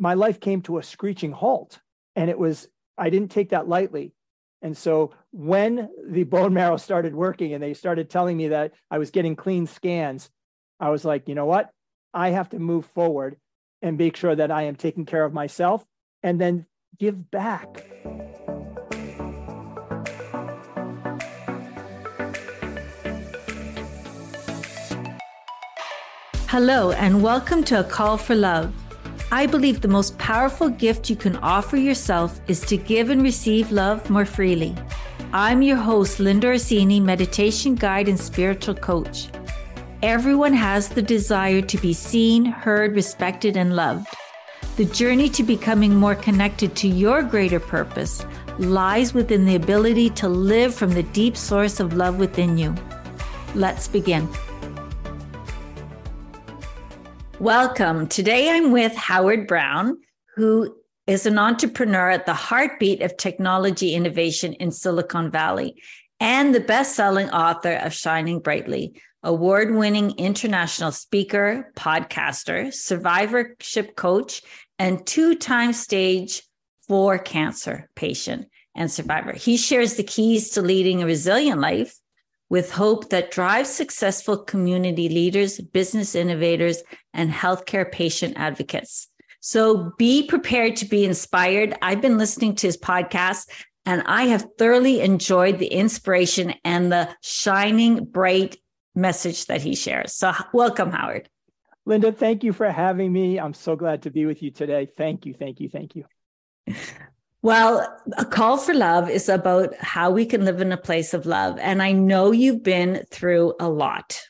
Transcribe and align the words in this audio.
my 0.00 0.14
life 0.14 0.40
came 0.40 0.62
to 0.62 0.78
a 0.78 0.82
screeching 0.82 1.30
halt. 1.30 1.78
And 2.16 2.30
it 2.30 2.38
was, 2.38 2.66
I 2.96 3.10
didn't 3.10 3.30
take 3.30 3.50
that 3.50 3.68
lightly. 3.68 4.14
And 4.62 4.76
so 4.76 5.12
when 5.30 5.90
the 6.04 6.24
bone 6.24 6.54
marrow 6.60 6.78
started 6.78 7.14
working 7.14 7.52
and 7.52 7.62
they 7.62 7.74
started 7.74 8.08
telling 8.08 8.36
me 8.36 8.48
that 8.48 8.72
I 8.90 8.98
was 8.98 9.10
getting 9.10 9.36
clean 9.36 9.66
scans, 9.66 10.30
I 10.80 10.88
was 10.88 11.04
like, 11.04 11.28
you 11.28 11.34
know 11.34 11.44
what? 11.44 11.70
I 12.14 12.30
have 12.30 12.48
to 12.48 12.58
move 12.58 12.86
forward 12.86 13.36
and 13.82 13.98
make 13.98 14.16
sure 14.16 14.34
that 14.34 14.50
I 14.50 14.62
am 14.62 14.74
taking 14.74 15.04
care 15.04 15.24
of 15.24 15.34
myself 15.34 15.84
and 16.22 16.40
then 16.40 16.66
give 16.98 17.30
back. 17.30 17.86
Hello, 26.48 26.90
and 26.92 27.22
welcome 27.22 27.62
to 27.64 27.80
A 27.80 27.84
Call 27.84 28.16
for 28.16 28.34
Love. 28.34 28.79
I 29.32 29.46
believe 29.46 29.80
the 29.80 29.86
most 29.86 30.18
powerful 30.18 30.68
gift 30.68 31.08
you 31.08 31.14
can 31.14 31.36
offer 31.36 31.76
yourself 31.76 32.40
is 32.48 32.62
to 32.62 32.76
give 32.76 33.10
and 33.10 33.22
receive 33.22 33.70
love 33.70 34.10
more 34.10 34.24
freely. 34.24 34.74
I'm 35.32 35.62
your 35.62 35.76
host, 35.76 36.18
Linda 36.18 36.48
Orsini, 36.48 36.98
meditation 36.98 37.76
guide 37.76 38.08
and 38.08 38.18
spiritual 38.18 38.74
coach. 38.74 39.28
Everyone 40.02 40.52
has 40.52 40.88
the 40.88 41.02
desire 41.02 41.62
to 41.62 41.78
be 41.78 41.92
seen, 41.92 42.44
heard, 42.44 42.96
respected, 42.96 43.56
and 43.56 43.76
loved. 43.76 44.08
The 44.76 44.86
journey 44.86 45.28
to 45.28 45.44
becoming 45.44 45.94
more 45.94 46.16
connected 46.16 46.74
to 46.76 46.88
your 46.88 47.22
greater 47.22 47.60
purpose 47.60 48.26
lies 48.58 49.14
within 49.14 49.44
the 49.44 49.54
ability 49.54 50.10
to 50.10 50.28
live 50.28 50.74
from 50.74 50.90
the 50.90 51.04
deep 51.04 51.36
source 51.36 51.78
of 51.78 51.94
love 51.94 52.18
within 52.18 52.58
you. 52.58 52.74
Let's 53.54 53.86
begin. 53.86 54.28
Welcome. 57.40 58.06
Today 58.06 58.50
I'm 58.50 58.70
with 58.70 58.94
Howard 58.94 59.46
Brown, 59.46 59.96
who 60.36 60.76
is 61.06 61.24
an 61.24 61.38
entrepreneur 61.38 62.10
at 62.10 62.26
the 62.26 62.34
heartbeat 62.34 63.00
of 63.00 63.16
technology 63.16 63.94
innovation 63.94 64.52
in 64.52 64.70
Silicon 64.70 65.30
Valley 65.30 65.82
and 66.20 66.54
the 66.54 66.60
best 66.60 66.94
selling 66.94 67.30
author 67.30 67.76
of 67.76 67.94
Shining 67.94 68.40
Brightly, 68.40 69.00
award 69.22 69.74
winning 69.74 70.10
international 70.18 70.92
speaker, 70.92 71.72
podcaster, 71.76 72.74
survivorship 72.74 73.96
coach, 73.96 74.42
and 74.78 75.06
two 75.06 75.34
time 75.34 75.72
stage 75.72 76.42
four 76.88 77.16
cancer 77.16 77.88
patient 77.94 78.48
and 78.74 78.92
survivor. 78.92 79.32
He 79.32 79.56
shares 79.56 79.94
the 79.94 80.04
keys 80.04 80.50
to 80.50 80.60
leading 80.60 81.02
a 81.02 81.06
resilient 81.06 81.62
life 81.62 81.99
with 82.50 82.70
hope 82.70 83.08
that 83.08 83.30
drives 83.30 83.70
successful 83.70 84.36
community 84.36 85.08
leaders, 85.08 85.58
business 85.58 86.14
innovators, 86.14 86.82
and 87.14 87.30
healthcare 87.30 87.90
patient 87.90 88.34
advocates. 88.36 89.08
So 89.40 89.92
be 89.96 90.26
prepared 90.26 90.76
to 90.76 90.84
be 90.84 91.04
inspired. 91.06 91.74
I've 91.80 92.02
been 92.02 92.18
listening 92.18 92.56
to 92.56 92.66
his 92.66 92.76
podcast 92.76 93.48
and 93.86 94.02
I 94.04 94.24
have 94.24 94.46
thoroughly 94.58 95.00
enjoyed 95.00 95.58
the 95.58 95.68
inspiration 95.68 96.52
and 96.64 96.92
the 96.92 97.08
shining 97.22 98.04
bright 98.04 98.58
message 98.94 99.46
that 99.46 99.62
he 99.62 99.74
shares. 99.74 100.12
So 100.12 100.32
welcome, 100.52 100.90
Howard. 100.90 101.30
Linda, 101.86 102.12
thank 102.12 102.44
you 102.44 102.52
for 102.52 102.70
having 102.70 103.12
me. 103.12 103.40
I'm 103.40 103.54
so 103.54 103.76
glad 103.76 104.02
to 104.02 104.10
be 104.10 104.26
with 104.26 104.42
you 104.42 104.50
today. 104.50 104.86
Thank 104.96 105.24
you, 105.24 105.32
thank 105.32 105.60
you, 105.60 105.68
thank 105.70 105.96
you. 105.96 106.04
Well, 107.42 108.00
a 108.18 108.24
call 108.24 108.58
for 108.58 108.74
love 108.74 109.08
is 109.08 109.28
about 109.28 109.74
how 109.76 110.10
we 110.10 110.26
can 110.26 110.44
live 110.44 110.60
in 110.60 110.72
a 110.72 110.76
place 110.76 111.14
of 111.14 111.24
love. 111.24 111.58
And 111.58 111.82
I 111.82 111.92
know 111.92 112.32
you've 112.32 112.62
been 112.62 113.04
through 113.10 113.54
a 113.58 113.68
lot. 113.68 114.20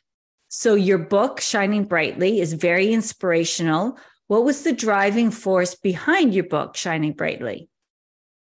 So 0.48 0.74
your 0.74 0.98
book, 0.98 1.40
Shining 1.40 1.84
Brightly, 1.84 2.40
is 2.40 2.52
very 2.52 2.92
inspirational. 2.92 3.98
What 4.28 4.44
was 4.44 4.62
the 4.62 4.72
driving 4.72 5.32
force 5.32 5.74
behind 5.74 6.34
your 6.34 6.44
book, 6.44 6.76
Shining 6.76 7.12
Brightly? 7.12 7.68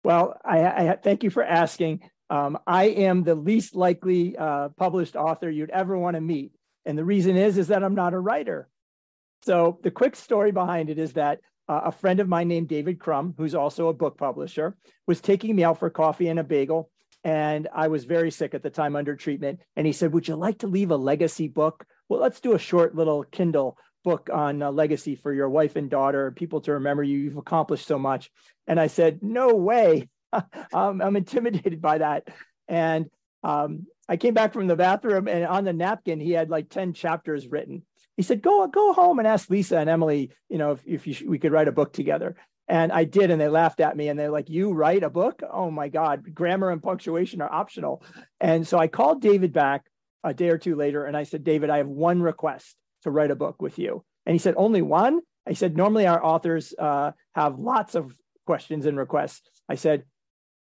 Well, 0.03 0.37
I, 0.45 0.65
I 0.65 0.98
thank 1.03 1.22
you 1.22 1.31
for 1.31 1.45
asking. 1.45 2.00
Um, 2.31 2.59
I 2.67 2.87
am 2.87 3.22
the 3.22 3.37
least 3.37 3.77
likely 3.77 4.37
uh, 4.37 4.70
published 4.70 5.15
author 5.15 5.49
you'd 5.49 5.71
ever 5.71 5.97
want 5.97 6.16
to 6.16 6.21
meet. 6.21 6.53
And 6.84 6.99
the 6.99 7.05
reason 7.05 7.37
is, 7.37 7.59
is 7.59 7.69
that 7.69 7.84
I'm 7.84 7.94
not 7.94 8.15
a 8.15 8.19
writer. 8.19 8.69
So 9.43 9.78
the 9.82 9.91
quick 9.91 10.16
story 10.16 10.50
behind 10.50 10.91
it 10.91 10.99
is 10.99 11.12
that 11.12 11.41
uh, 11.69 11.83
a 11.84 11.93
friend 11.93 12.21
of 12.21 12.29
mine 12.29 12.49
named 12.49 12.69
David 12.69 12.99
Crumm, 12.99 13.34
who's 13.37 13.55
also 13.55 13.89
a 13.89 13.95
book 13.95 14.17
publisher, 14.17 14.77
was 15.06 15.21
taking 15.21 15.55
me 15.55 15.65
out 15.65 15.79
for 15.79 15.91
coffee 15.91 16.29
and 16.29 16.39
a 16.39 16.45
bagel. 16.45 16.91
And 17.25 17.69
I 17.75 17.89
was 17.89 18.05
very 18.05 18.31
sick 18.31 18.55
at 18.55 18.62
the 18.62 18.71
time 18.71 18.97
under 18.97 19.17
treatment. 19.17 19.61
And 19.77 19.87
he 19.87 19.93
said, 19.93 20.12
Would 20.12 20.29
you 20.29 20.37
like 20.37 20.59
to 20.59 20.67
leave 20.67 20.91
a 20.91 20.97
legacy 20.97 21.49
book? 21.49 21.84
Well, 22.09 22.21
let's 22.21 22.41
do 22.41 22.55
a 22.55 22.59
short 22.59 22.95
little 22.95 23.25
Kindle 23.25 23.77
book 24.05 24.31
on 24.33 24.62
uh, 24.62 24.71
legacy 24.71 25.17
for 25.17 25.33
your 25.33 25.51
wife 25.51 25.77
and 25.77 25.91
daughter, 25.91 26.31
people 26.31 26.61
to 26.62 26.75
remember 26.75 27.03
you. 27.03 27.19
You've 27.19 27.37
accomplished 27.37 27.87
so 27.87 27.99
much. 27.99 28.31
And 28.67 28.81
I 28.81 28.87
said, 28.87 29.19
No 29.23 29.55
way. 29.55 30.09
I'm, 30.33 30.43
I'm 31.03 31.17
intimidated 31.17 31.83
by 31.83 31.99
that. 31.99 32.29
And 32.69 33.06
um, 33.43 33.87
I 34.09 34.17
came 34.17 34.35
back 34.35 34.53
from 34.53 34.67
the 34.67 34.77
bathroom, 34.77 35.29
and 35.29 35.45
on 35.45 35.65
the 35.65 35.73
napkin, 35.73 36.21
he 36.21 36.33
had 36.33 36.50
like 36.50 36.71
10 36.71 36.95
chapters 36.95 37.47
written 37.47 37.83
he 38.19 38.25
said, 38.25 38.43
"Go 38.43 38.67
go 38.67 38.93
home 38.93 39.21
and 39.21 39.29
ask 39.29 39.49
Lisa 39.49 39.79
and 39.79 39.89
Emily, 39.89 40.33
you 40.49 40.59
know, 40.59 40.73
if, 40.73 40.83
if 40.84 41.06
you 41.06 41.31
we 41.31 41.39
could 41.39 41.53
write 41.53 41.69
a 41.69 41.73
book 41.73 41.93
together." 41.93 42.34
And 42.67 42.91
I 42.91 43.05
did, 43.05 43.31
and 43.31 43.41
they 43.41 43.49
laughed 43.49 43.81
at 43.81 43.97
me, 43.97 44.09
and 44.09 44.19
they're 44.19 44.29
like, 44.29 44.51
"You 44.51 44.73
write 44.73 45.05
a 45.05 45.09
book? 45.09 45.41
Oh 45.49 45.71
my 45.71 45.89
God! 45.89 46.34
Grammar 46.34 46.73
and 46.73 46.83
punctuation 46.83 47.41
are 47.41 47.51
optional." 47.51 48.03
And 48.41 48.67
so 48.67 48.77
I 48.77 48.89
called 48.89 49.23
David 49.23 49.53
back 49.53 49.84
a 50.25 50.34
day 50.34 50.49
or 50.49 50.59
two 50.59 50.75
later, 50.75 51.05
and 51.05 51.17
I 51.17 51.23
said, 51.23 51.45
"David, 51.45 51.71
I 51.71 51.77
have 51.77 51.87
one 51.87 52.21
request 52.21 52.75
to 53.05 53.12
write 53.12 53.31
a 53.31 53.37
book 53.37 53.62
with 53.62 53.79
you." 53.79 54.05
And 54.27 54.35
he 54.35 54.39
said, 54.39 54.55
"Only 54.56 54.83
one?" 54.83 55.21
I 55.47 55.53
said, 55.53 55.77
"Normally 55.77 56.09
our 56.09 56.23
authors 56.23 56.75
uh, 56.77 57.12
have 57.37 57.61
lots 57.61 57.95
of 57.95 58.17
questions 58.47 58.85
and 58.85 58.99
requests." 58.99 59.49
I 59.69 59.77
said, 59.77 60.03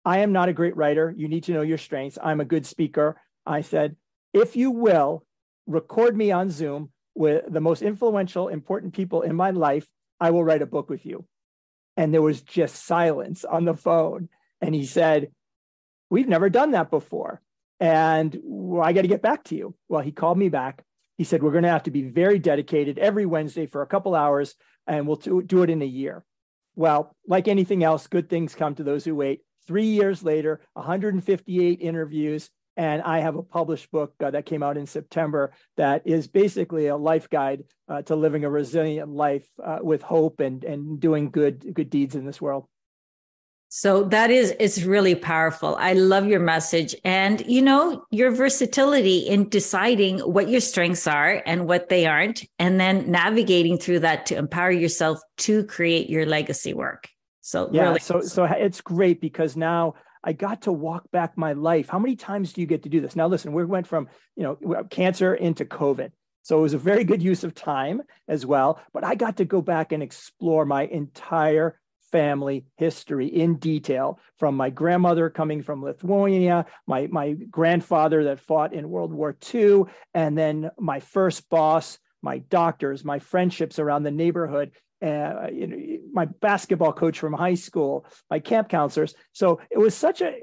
"I 0.05 0.19
am 0.19 0.33
not 0.33 0.50
a 0.50 0.53
great 0.53 0.77
writer. 0.77 1.15
You 1.17 1.27
need 1.27 1.44
to 1.44 1.53
know 1.53 1.62
your 1.62 1.78
strengths. 1.78 2.19
I'm 2.23 2.41
a 2.41 2.44
good 2.44 2.67
speaker." 2.67 3.19
I 3.47 3.62
said, 3.62 3.97
"If 4.34 4.56
you 4.56 4.73
will, 4.73 5.25
record 5.67 6.15
me 6.15 6.33
on 6.33 6.50
Zoom." 6.50 6.93
With 7.16 7.44
the 7.49 7.60
most 7.60 7.82
influential, 7.82 8.49
important 8.49 8.94
people 8.94 9.22
in 9.22 9.34
my 9.34 9.50
life, 9.50 9.88
I 10.21 10.31
will 10.31 10.44
write 10.44 10.62
a 10.62 10.66
book 10.66 10.91
with 10.91 11.04
you. 11.06 11.25
And 11.97 12.12
there 12.12 12.22
was 12.22 12.43
just 12.43 12.84
silence 12.84 13.44
on 13.44 13.65
the 13.65 13.75
phone. 13.75 14.28
And 14.60 14.75
he 14.75 14.84
said, 14.84 15.31
We've 16.09 16.28
never 16.28 16.49
done 16.49 16.72
that 16.72 16.91
before. 16.91 17.41
And 17.81 18.34
I 18.82 18.93
got 18.93 19.03
to 19.03 19.09
get 19.09 19.22
back 19.22 19.44
to 19.44 19.56
you. 19.56 19.75
Well, 19.88 20.03
he 20.03 20.12
called 20.12 20.38
me 20.38 20.49
back. 20.49 20.84
He 21.19 21.25
said, 21.25 21.43
We're 21.43 21.53
going 21.53 21.65
to 21.65 21.71
have 21.71 21.84
to 21.84 21.91
be 21.91 22.03
very 22.03 22.38
dedicated 22.38 22.99
every 22.99 23.26
Wednesday 23.26 23.66
for 23.66 23.82
a 23.82 23.87
couple 23.87 24.15
hours, 24.15 24.55
and 24.87 25.06
we'll 25.06 25.16
do 25.16 25.62
it 25.62 25.71
in 25.71 25.82
a 25.82 25.87
year. 25.87 26.25
Well, 26.75 27.16
like 27.26 27.49
anything 27.49 27.82
else, 27.82 28.06
good 28.06 28.28
things 28.28 28.55
come 28.55 28.75
to 28.75 28.84
those 28.84 29.05
who 29.05 29.15
wait. 29.15 29.41
Three 29.66 29.87
years 29.87 30.22
later, 30.22 30.60
158 30.75 31.81
interviews, 31.81 32.50
and 32.76 33.03
I 33.03 33.20
have 33.20 33.37
a 33.37 33.42
published 33.42 33.91
book 33.91 34.14
uh, 34.22 34.31
that 34.31 34.47
came 34.47 34.62
out 34.62 34.76
in 34.76 34.87
September 34.87 35.53
that 35.76 36.03
is 36.06 36.26
basically 36.28 36.88
a 36.88 36.97
life 36.97 37.28
guide 37.31 37.64
uh, 37.88 38.03
to 38.03 38.16
living 38.16 38.44
a 38.44 38.50
resilient 38.50 39.10
life 39.10 39.48
uh, 39.64 39.78
with 39.82 40.03
hope 40.03 40.41
and, 40.41 40.64
and 40.64 41.00
doing 41.00 41.31
good, 41.31 41.75
good 41.75 41.91
deeds 41.91 42.14
in 42.14 42.26
this 42.26 42.41
world. 42.41 42.66
So 43.69 44.04
that 44.04 44.31
is, 44.31 44.54
it's 44.60 44.84
really 44.84 45.16
powerful. 45.16 45.76
I 45.81 45.94
love 45.94 46.26
your 46.26 46.41
message 46.41 46.94
and, 47.04 47.44
you 47.47 47.60
know, 47.60 48.04
your 48.10 48.31
versatility 48.31 49.19
in 49.19 49.48
deciding 49.48 50.20
what 50.20 50.48
your 50.48 50.60
strengths 50.60 51.06
are 51.06 51.43
and 51.44 51.66
what 51.66 51.88
they 51.88 52.06
aren't, 52.06 52.44
and 52.60 52.78
then 52.78 53.10
navigating 53.10 53.76
through 53.76 54.00
that 54.00 54.26
to 54.26 54.37
empower 54.37 54.70
yourself 54.70 55.20
to 55.38 55.64
create 55.64 56.08
your 56.08 56.26
legacy 56.26 56.75
work. 56.75 57.08
So 57.41 57.69
yeah, 57.72 57.82
really 57.82 58.00
so, 58.00 58.20
so 58.20 58.44
it's 58.44 58.81
great 58.81 59.20
because 59.20 59.56
now 59.56 59.94
I 60.26 60.32
got 60.32 60.62
to 60.62 60.72
walk 60.72 61.10
back 61.12 61.38
my 61.38 61.53
life. 61.53 61.88
How 61.88 62.00
many 62.00 62.16
times 62.16 62.53
do 62.53 62.60
you 62.60 62.66
get 62.66 62.82
to 62.82 62.88
do 62.88 63.00
this? 63.00 63.14
Now, 63.14 63.28
listen, 63.28 63.53
we 63.53 63.64
went 63.64 63.87
from, 63.87 64.09
you 64.34 64.42
know, 64.42 64.75
uh, 64.75 64.82
cancer 64.82 65.34
into 65.34 65.64
COVID. 65.64 66.10
So 66.42 66.59
it 66.59 66.62
was 66.62 66.75
a 66.75 66.78
very 66.78 67.04
good 67.04 67.22
use 67.22 67.44
of 67.44 67.54
time 67.54 68.03
as 68.28 68.44
well. 68.44 68.81
But 68.92 69.04
I 69.04 69.14
got 69.14 69.37
to 69.37 69.44
go 69.44 69.62
back 69.62 69.92
and 69.92 70.03
explore 70.03 70.66
my 70.66 70.84
entire 70.87 71.78
family 72.10 72.67
history 72.76 73.26
in 73.26 73.56
detail 73.56 74.19
from 74.38 74.56
my 74.56 74.70
grandmother 74.70 75.31
coming 75.31 75.62
from 75.62 75.82
Lithuania, 75.82 76.67
my, 76.87 77.08
my 77.11 77.32
grandfather 77.32 78.25
that 78.25 78.40
fought 78.40 78.73
in 78.73 78.90
World 78.90 79.12
War 79.12 79.37
II, 79.55 79.84
and 80.14 80.37
then 80.37 80.70
my 80.78 81.00
first 81.00 81.49
boss, 81.49 81.99
my 82.23 82.38
doctors, 82.38 83.05
my 83.05 83.19
friendships 83.19 83.78
around 83.78 84.02
the 84.02 84.11
neighborhood, 84.11 84.73
uh, 85.02 85.48
you 85.52 85.66
know, 85.66 85.76
my 86.12 86.25
basketball 86.25 86.93
coach 86.93 87.19
from 87.19 87.32
high 87.32 87.54
school, 87.54 88.06
my 88.31 88.38
camp 88.38 88.69
counselors. 88.69 89.14
So 89.32 89.60
it 89.70 89.78
was 89.78 89.94
such 89.94 90.22
a 90.22 90.34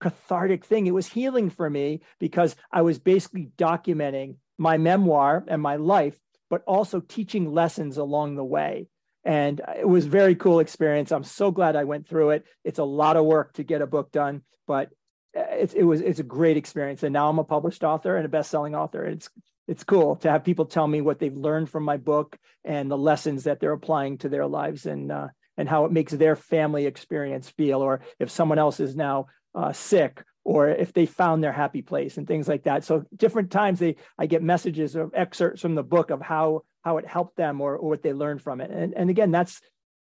cathartic 0.00 0.64
thing. 0.64 0.86
It 0.86 0.94
was 0.94 1.06
healing 1.06 1.50
for 1.50 1.68
me 1.68 2.00
because 2.18 2.56
I 2.70 2.82
was 2.82 2.98
basically 2.98 3.50
documenting 3.56 4.36
my 4.58 4.76
memoir 4.78 5.44
and 5.48 5.60
my 5.60 5.76
life, 5.76 6.18
but 6.50 6.62
also 6.66 7.00
teaching 7.00 7.52
lessons 7.52 7.96
along 7.96 8.36
the 8.36 8.44
way. 8.44 8.88
And 9.24 9.60
it 9.78 9.88
was 9.88 10.06
very 10.06 10.34
cool 10.34 10.60
experience. 10.60 11.12
I'm 11.12 11.24
so 11.24 11.50
glad 11.50 11.76
I 11.76 11.84
went 11.84 12.08
through 12.08 12.30
it. 12.30 12.44
It's 12.64 12.80
a 12.80 12.84
lot 12.84 13.16
of 13.16 13.24
work 13.24 13.54
to 13.54 13.62
get 13.62 13.82
a 13.82 13.86
book 13.86 14.10
done, 14.10 14.42
but 14.66 14.90
it, 15.32 15.74
it 15.74 15.84
was 15.84 16.00
it's 16.00 16.18
a 16.18 16.24
great 16.24 16.56
experience. 16.56 17.02
And 17.04 17.12
now 17.12 17.28
I'm 17.28 17.38
a 17.38 17.44
published 17.44 17.84
author 17.84 18.16
and 18.16 18.26
a 18.26 18.28
best-selling 18.28 18.74
author. 18.74 19.04
It's 19.04 19.30
it's 19.68 19.84
cool 19.84 20.16
to 20.16 20.30
have 20.30 20.44
people 20.44 20.66
tell 20.66 20.86
me 20.86 21.00
what 21.00 21.18
they've 21.18 21.36
learned 21.36 21.70
from 21.70 21.84
my 21.84 21.96
book 21.96 22.36
and 22.64 22.90
the 22.90 22.98
lessons 22.98 23.44
that 23.44 23.60
they're 23.60 23.72
applying 23.72 24.18
to 24.18 24.28
their 24.28 24.46
lives 24.46 24.86
and 24.86 25.12
uh, 25.12 25.28
and 25.56 25.68
how 25.68 25.84
it 25.84 25.92
makes 25.92 26.12
their 26.12 26.36
family 26.36 26.86
experience 26.86 27.48
feel 27.50 27.80
or 27.80 28.00
if 28.18 28.30
someone 28.30 28.58
else 28.58 28.80
is 28.80 28.96
now 28.96 29.26
uh, 29.54 29.72
sick 29.72 30.22
or 30.44 30.68
if 30.68 30.92
they 30.92 31.06
found 31.06 31.42
their 31.42 31.52
happy 31.52 31.82
place 31.82 32.16
and 32.16 32.26
things 32.26 32.48
like 32.48 32.64
that. 32.64 32.84
So 32.84 33.04
different 33.14 33.50
times 33.50 33.78
they 33.78 33.96
i 34.18 34.26
get 34.26 34.42
messages 34.42 34.96
or 34.96 35.10
excerpts 35.14 35.60
from 35.62 35.74
the 35.74 35.82
book 35.82 36.10
of 36.10 36.20
how 36.20 36.62
how 36.82 36.98
it 36.98 37.06
helped 37.06 37.36
them 37.36 37.60
or, 37.60 37.76
or 37.76 37.90
what 37.90 38.02
they 38.02 38.12
learned 38.12 38.42
from 38.42 38.60
it. 38.60 38.70
And, 38.70 38.94
and 38.94 39.10
again 39.10 39.30
that's 39.30 39.60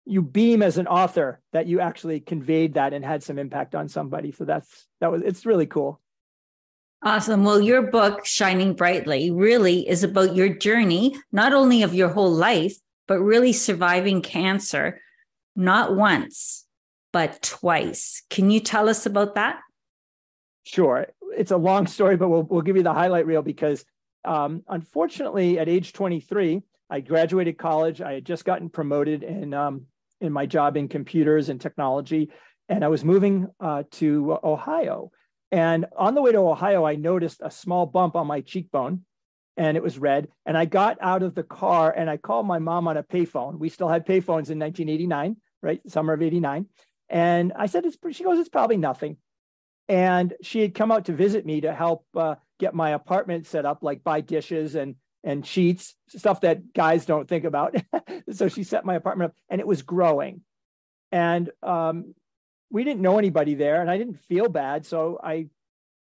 you 0.05 0.21
beam 0.21 0.63
as 0.63 0.77
an 0.77 0.87
author 0.87 1.39
that 1.53 1.67
you 1.67 1.79
actually 1.79 2.19
conveyed 2.19 2.75
that 2.75 2.93
and 2.93 3.05
had 3.05 3.21
some 3.21 3.37
impact 3.37 3.75
on 3.75 3.89
somebody. 3.89 4.31
So 4.31 4.45
that's 4.45 4.87
that 5.01 5.11
was 5.11 5.21
it's 5.23 5.45
really 5.45 5.67
cool 5.67 5.99
Awesome. 7.01 7.45
Well, 7.45 7.61
your 7.61 7.83
book, 7.83 8.25
Shining 8.25 8.73
Brightly, 8.73 9.31
really 9.31 9.87
is 9.87 10.03
about 10.03 10.35
your 10.35 10.49
journey, 10.49 11.15
not 11.31 11.53
only 11.53 11.81
of 11.81 11.93
your 11.93 12.09
whole 12.09 12.31
life, 12.31 12.75
but 13.07 13.19
really 13.19 13.53
surviving 13.53 14.21
cancer, 14.21 14.99
not 15.55 15.95
once, 15.95 16.65
but 17.13 17.41
twice. 17.41 18.23
Can 18.29 18.51
you 18.51 18.59
tell 18.59 18.89
us 18.89 19.05
about 19.05 19.35
that? 19.35 19.61
Sure. 20.63 21.07
It's 21.37 21.51
a 21.51 21.57
long 21.57 21.87
story, 21.87 22.17
but 22.17 22.27
we'll, 22.27 22.43
we'll 22.43 22.61
give 22.61 22.75
you 22.75 22.83
the 22.83 22.93
highlight 22.93 23.25
reel 23.25 23.41
because 23.41 23.85
um, 24.25 24.63
unfortunately, 24.67 25.57
at 25.57 25.69
age 25.69 25.93
23, 25.93 26.61
I 26.89 26.99
graduated 26.99 27.57
college. 27.57 28.01
I 28.01 28.15
had 28.15 28.25
just 28.25 28.43
gotten 28.43 28.69
promoted 28.69 29.23
in, 29.23 29.53
um, 29.53 29.85
in 30.19 30.33
my 30.33 30.45
job 30.45 30.75
in 30.75 30.89
computers 30.89 31.47
and 31.47 31.61
technology, 31.61 32.29
and 32.67 32.83
I 32.83 32.89
was 32.89 33.05
moving 33.05 33.47
uh, 33.61 33.83
to 33.91 34.37
Ohio 34.43 35.11
and 35.51 35.85
on 35.97 36.15
the 36.15 36.21
way 36.21 36.31
to 36.31 36.39
Ohio, 36.39 36.85
I 36.85 36.95
noticed 36.95 37.41
a 37.43 37.51
small 37.51 37.85
bump 37.85 38.15
on 38.15 38.27
my 38.27 38.41
cheekbone 38.41 39.05
and 39.57 39.75
it 39.75 39.83
was 39.83 39.97
red. 39.97 40.29
And 40.45 40.57
I 40.57 40.65
got 40.65 40.97
out 41.01 41.23
of 41.23 41.35
the 41.35 41.43
car 41.43 41.91
and 41.91 42.09
I 42.09 42.17
called 42.17 42.45
my 42.45 42.59
mom 42.59 42.87
on 42.87 42.97
a 42.97 43.03
payphone. 43.03 43.57
We 43.57 43.69
still 43.69 43.89
had 43.89 44.05
payphones 44.05 44.49
in 44.49 44.59
1989, 44.59 45.37
right? 45.61 45.81
Summer 45.87 46.13
of 46.13 46.21
89. 46.21 46.67
And 47.09 47.53
I 47.55 47.65
said, 47.65 47.85
it's, 47.85 47.97
she 48.11 48.23
goes, 48.23 48.39
it's 48.39 48.49
probably 48.49 48.77
nothing. 48.77 49.17
And 49.87 50.33
she 50.43 50.61
had 50.61 50.75
come 50.75 50.91
out 50.91 51.05
to 51.05 51.13
visit 51.13 51.45
me 51.45 51.61
to 51.61 51.73
help 51.73 52.05
uh, 52.15 52.35
get 52.59 52.75
my 52.75 52.91
apartment 52.91 53.47
set 53.47 53.65
up, 53.65 53.79
like 53.81 54.03
buy 54.03 54.21
dishes 54.21 54.75
and 54.75 54.95
and 55.21 55.45
sheets, 55.45 55.95
stuff 56.07 56.39
that 56.41 56.73
guys 56.73 57.05
don't 57.05 57.27
think 57.27 57.43
about. 57.43 57.75
so 58.31 58.47
she 58.47 58.63
set 58.63 58.85
my 58.85 58.95
apartment 58.95 59.31
up 59.31 59.37
and 59.49 59.59
it 59.59 59.67
was 59.67 59.81
growing. 59.81 60.41
And 61.11 61.49
um, 61.61 62.13
we 62.69 62.83
didn't 62.83 63.01
know 63.01 63.17
anybody 63.17 63.55
there 63.55 63.81
and 63.81 63.89
I 63.89 63.97
didn't 63.97 64.19
feel 64.19 64.47
bad. 64.49 64.85
So 64.85 65.19
I, 65.23 65.47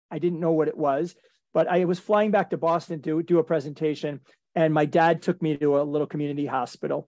I 0.09 0.19
didn't 0.19 0.39
know 0.39 0.51
what 0.51 0.68
it 0.68 0.77
was, 0.77 1.15
but 1.54 1.68
I 1.68 1.86
was 1.86 2.00
flying 2.00 2.31
back 2.31 2.50
to 2.50 2.57
Boston 2.57 3.01
to 3.04 3.21
do 3.24 3.39
a 3.39 3.44
presentation 3.44 4.21
and 4.56 4.74
my 4.74 4.86
dad 4.86 5.21
took 5.21 5.42
me 5.42 5.56
to 5.57 5.80
a 5.80 5.83
little 5.83 6.07
community 6.07 6.45
hospital. 6.45 7.07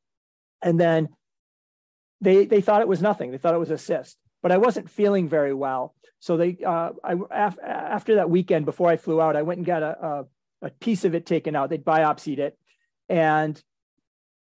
And 0.61 0.79
then 0.79 1.09
they, 2.21 2.45
they 2.45 2.61
thought 2.61 2.81
it 2.81 2.87
was 2.87 3.01
nothing. 3.01 3.31
They 3.31 3.37
thought 3.37 3.55
it 3.55 3.59
was 3.59 3.71
a 3.71 3.77
cyst, 3.77 4.17
but 4.43 4.51
I 4.51 4.57
wasn't 4.57 4.89
feeling 4.89 5.27
very 5.29 5.53
well. 5.53 5.95
So 6.19 6.37
they, 6.37 6.57
uh, 6.65 6.91
I, 7.03 7.15
af- 7.31 7.57
after 7.63 8.15
that 8.15 8.29
weekend, 8.29 8.65
before 8.65 8.89
I 8.89 8.97
flew 8.97 9.21
out, 9.21 9.35
I 9.35 9.41
went 9.41 9.59
and 9.59 9.65
got 9.65 9.83
a, 9.83 10.05
a, 10.05 10.25
a 10.63 10.69
piece 10.69 11.05
of 11.05 11.15
it 11.15 11.25
taken 11.25 11.55
out. 11.55 11.69
They'd 11.69 11.85
biopsied 11.85 12.39
it 12.39 12.57
and 13.07 13.61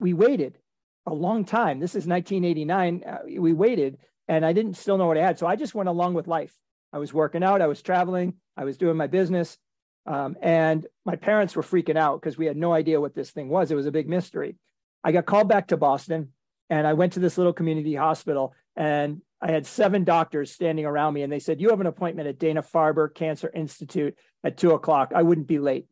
we 0.01 0.15
waited 0.15 0.59
a 1.07 1.13
long 1.13 1.45
time. 1.45 1.81
This 1.81 1.95
is 1.95 2.07
1989. 2.07 3.03
Uh, 3.07 3.19
we 3.41 3.53
waited 3.53 3.99
and 4.29 4.45
I 4.45 4.53
didn't 4.53 4.75
still 4.75 4.99
know 4.99 5.07
what 5.07 5.19
I 5.19 5.23
had. 5.23 5.39
So 5.39 5.47
I 5.47 5.57
just 5.57 5.75
went 5.75 5.89
along 5.89 6.15
with 6.15 6.29
life. 6.29 6.55
I 6.93 6.99
was 6.99 7.13
working 7.13 7.43
out, 7.43 7.63
I 7.63 7.67
was 7.67 7.83
traveling, 7.83 8.35
I 8.57 8.65
was 8.65 8.79
doing 8.79 8.97
my 8.97 9.07
business. 9.07 9.59
Um, 10.07 10.37
and 10.43 10.87
my 11.05 11.17
parents 11.17 11.57
were 11.57 11.63
freaking 11.63 11.97
out 11.97 12.21
because 12.21 12.37
we 12.37 12.47
had 12.47 12.57
no 12.57 12.73
idea 12.73 13.01
what 13.01 13.15
this 13.15 13.31
thing 13.31 13.49
was. 13.49 13.71
It 13.71 13.75
was 13.75 13.87
a 13.87 13.93
big 13.93 14.09
mystery. 14.09 14.57
I 15.03 15.13
got 15.13 15.27
called 15.27 15.49
back 15.49 15.69
to 15.69 15.77
Boston 15.77 16.33
and 16.71 16.87
I 16.87 16.93
went 16.93 17.15
to 17.15 17.21
this 17.21 17.39
little 17.39 17.53
community 17.53 17.95
hospital 17.95 18.55
and 18.77 19.23
I 19.41 19.51
had 19.51 19.67
seven 19.67 20.05
doctors 20.05 20.51
standing 20.51 20.87
around 20.87 21.15
me 21.15 21.23
and 21.23 21.33
they 21.33 21.39
said, 21.39 21.61
You 21.61 21.71
have 21.71 21.81
an 21.81 21.87
appointment 21.87 22.29
at 22.29 22.39
Dana 22.39 22.63
Farber 22.63 23.13
Cancer 23.13 23.51
Institute 23.55 24.17
at 24.43 24.57
two 24.57 24.73
o'clock. 24.73 25.13
I 25.15 25.23
wouldn't 25.23 25.47
be 25.47 25.59
late. 25.59 25.87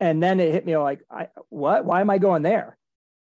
And 0.00 0.22
then 0.22 0.40
it 0.40 0.52
hit 0.52 0.66
me 0.66 0.76
like, 0.76 1.00
I, 1.10 1.28
What? 1.48 1.84
Why 1.84 2.00
am 2.00 2.10
I 2.10 2.18
going 2.18 2.42
there? 2.42 2.76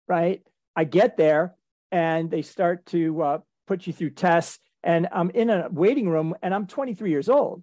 Right. 0.06 0.42
I 0.74 0.84
get 0.84 1.16
there 1.16 1.54
and 1.92 2.30
they 2.30 2.42
start 2.42 2.86
to 2.86 3.22
uh, 3.22 3.38
put 3.68 3.86
you 3.86 3.92
through 3.92 4.10
tests. 4.10 4.58
And 4.82 5.08
I'm 5.12 5.30
in 5.30 5.50
a 5.50 5.68
waiting 5.70 6.08
room 6.08 6.34
and 6.42 6.54
I'm 6.54 6.66
23 6.66 7.10
years 7.10 7.28
old. 7.28 7.62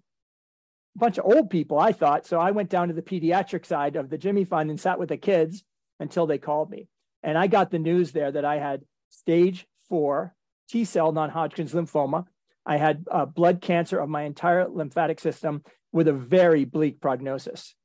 A 0.96 1.00
bunch 1.00 1.18
of 1.18 1.26
old 1.26 1.50
people, 1.50 1.78
I 1.80 1.92
thought. 1.92 2.26
So 2.26 2.40
I 2.40 2.52
went 2.52 2.70
down 2.70 2.88
to 2.88 2.94
the 2.94 3.02
pediatric 3.02 3.66
side 3.66 3.96
of 3.98 4.10
the 4.10 4.18
Jimmy 4.18 4.46
Fund 4.46 4.70
and 4.70 4.80
sat 4.80 5.00
with 5.00 5.10
the 5.10 5.18
kids 5.18 5.64
until 6.00 6.28
they 6.28 6.38
called 6.38 6.70
me. 6.70 6.88
And 7.24 7.38
I 7.38 7.48
got 7.48 7.72
the 7.72 7.80
news 7.80 8.12
there 8.12 8.32
that 8.32 8.46
I 8.46 8.60
had 8.60 8.84
stage 9.10 9.66
four 9.90 10.36
T 10.70 10.86
cell 10.86 11.12
non 11.12 11.30
Hodgkin's 11.30 11.74
lymphoma. 11.74 12.26
I 12.66 12.78
had 12.78 13.06
uh, 13.12 13.26
blood 13.26 13.62
cancer 13.62 14.00
of 14.00 14.10
my 14.10 14.24
entire 14.24 14.68
lymphatic 14.68 15.20
system 15.20 15.64
with 15.92 16.08
a 16.08 16.14
very 16.14 16.66
bleak 16.66 17.02
prognosis. 17.02 17.76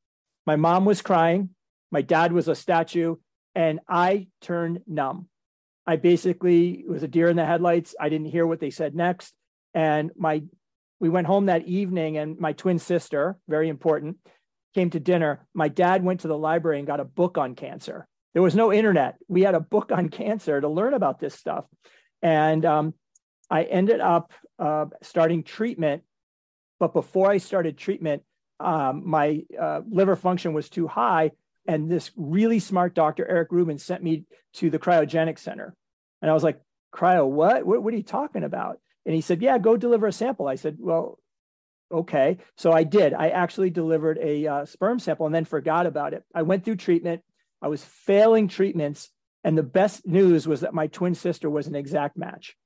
My 0.46 0.56
mom 0.56 0.84
was 0.84 1.02
crying. 1.02 1.50
My 1.90 2.02
dad 2.02 2.32
was 2.32 2.49
a 2.49 2.55
statue, 2.55 3.17
and 3.55 3.81
I 3.88 4.28
turned 4.40 4.81
numb. 4.87 5.30
I 5.90 5.96
basically 5.96 6.84
was 6.87 7.02
a 7.02 7.08
deer 7.08 7.28
in 7.28 7.34
the 7.34 7.44
headlights. 7.44 7.96
I 7.98 8.10
didn't 8.10 8.28
hear 8.28 8.46
what 8.46 8.60
they 8.60 8.70
said 8.70 8.94
next. 8.94 9.34
And 9.75 10.12
my 10.16 10.44
we 11.00 11.08
went 11.08 11.26
home 11.26 11.46
that 11.46 11.66
evening 11.66 12.16
and 12.16 12.38
my 12.38 12.52
twin 12.52 12.78
sister, 12.78 13.37
very 13.48 13.69
important, 13.69 14.19
came 14.72 14.90
to 14.90 15.00
dinner. 15.00 15.48
My 15.52 15.66
dad 15.66 16.04
went 16.04 16.20
to 16.20 16.28
the 16.28 16.38
library 16.38 16.78
and 16.78 16.87
got 16.87 17.00
a 17.00 17.04
book 17.04 17.38
on 17.38 17.56
cancer. 17.56 18.06
There 18.34 18.42
was 18.42 18.54
no 18.54 18.72
internet. 18.72 19.16
We 19.26 19.42
had 19.42 19.56
a 19.56 19.60
book 19.60 19.90
on 19.90 20.10
cancer 20.10 20.60
to 20.60 20.69
learn 20.69 20.94
about 20.94 21.19
this 21.19 21.34
stuff. 21.34 21.64
And 22.22 22.64
um, 22.64 22.94
I 23.50 23.64
ended 23.64 23.98
up 23.98 24.32
uh, 24.60 24.86
starting 25.02 25.43
treatment. 25.43 26.04
But 26.78 26.93
before 26.93 27.32
I 27.32 27.38
started 27.38 27.76
treatment, 27.76 28.22
um, 28.60 29.02
my 29.08 29.43
uh, 29.60 29.81
liver 29.90 30.14
function 30.14 30.52
was 30.52 30.69
too 30.69 30.86
high. 30.86 31.32
And 31.66 31.90
this 31.90 32.12
really 32.14 32.60
smart 32.60 32.94
doctor, 32.94 33.26
Eric 33.28 33.50
Rubin, 33.50 33.78
sent 33.78 34.04
me 34.04 34.26
to 34.54 34.70
the 34.70 34.78
cryogenic 34.78 35.40
center. 35.40 35.75
And 36.22 36.31
I 36.31 36.34
was 36.34 36.44
like, 36.44 36.61
cryo, 36.94 37.28
what? 37.28 37.64
what? 37.64 37.82
What 37.82 37.94
are 37.94 37.96
you 37.96 38.02
talking 38.02 38.44
about? 38.44 38.78
And 39.06 39.14
he 39.14 39.20
said, 39.20 39.43
yeah, 39.43 39.58
go 39.58 39.76
deliver 39.76 40.06
a 40.06 40.12
sample. 40.12 40.46
I 40.46 40.56
said, 40.56 40.76
well, 40.78 41.19
okay. 41.90 42.38
So 42.56 42.72
I 42.72 42.84
did. 42.84 43.14
I 43.14 43.31
actually 43.31 43.70
delivered 43.70 44.19
a 44.19 44.46
uh, 44.46 44.64
sperm 44.67 44.99
sample 44.99 45.26
and 45.26 45.34
then 45.34 45.44
forgot 45.44 45.87
about 45.87 46.14
it. 46.14 46.25
I 46.34 46.43
went 46.43 46.64
through 46.64 46.76
treatment. 46.76 47.22
I 47.62 47.69
was 47.69 47.84
failing 47.84 48.49
treatments. 48.49 49.11
And 49.43 49.56
the 49.56 49.62
best 49.62 50.06
news 50.06 50.46
was 50.46 50.61
that 50.61 50.75
my 50.75 50.87
twin 50.87 51.14
sister 51.14 51.49
was 51.49 51.67
an 51.67 51.75
exact 51.75 52.17
match. 52.17 52.56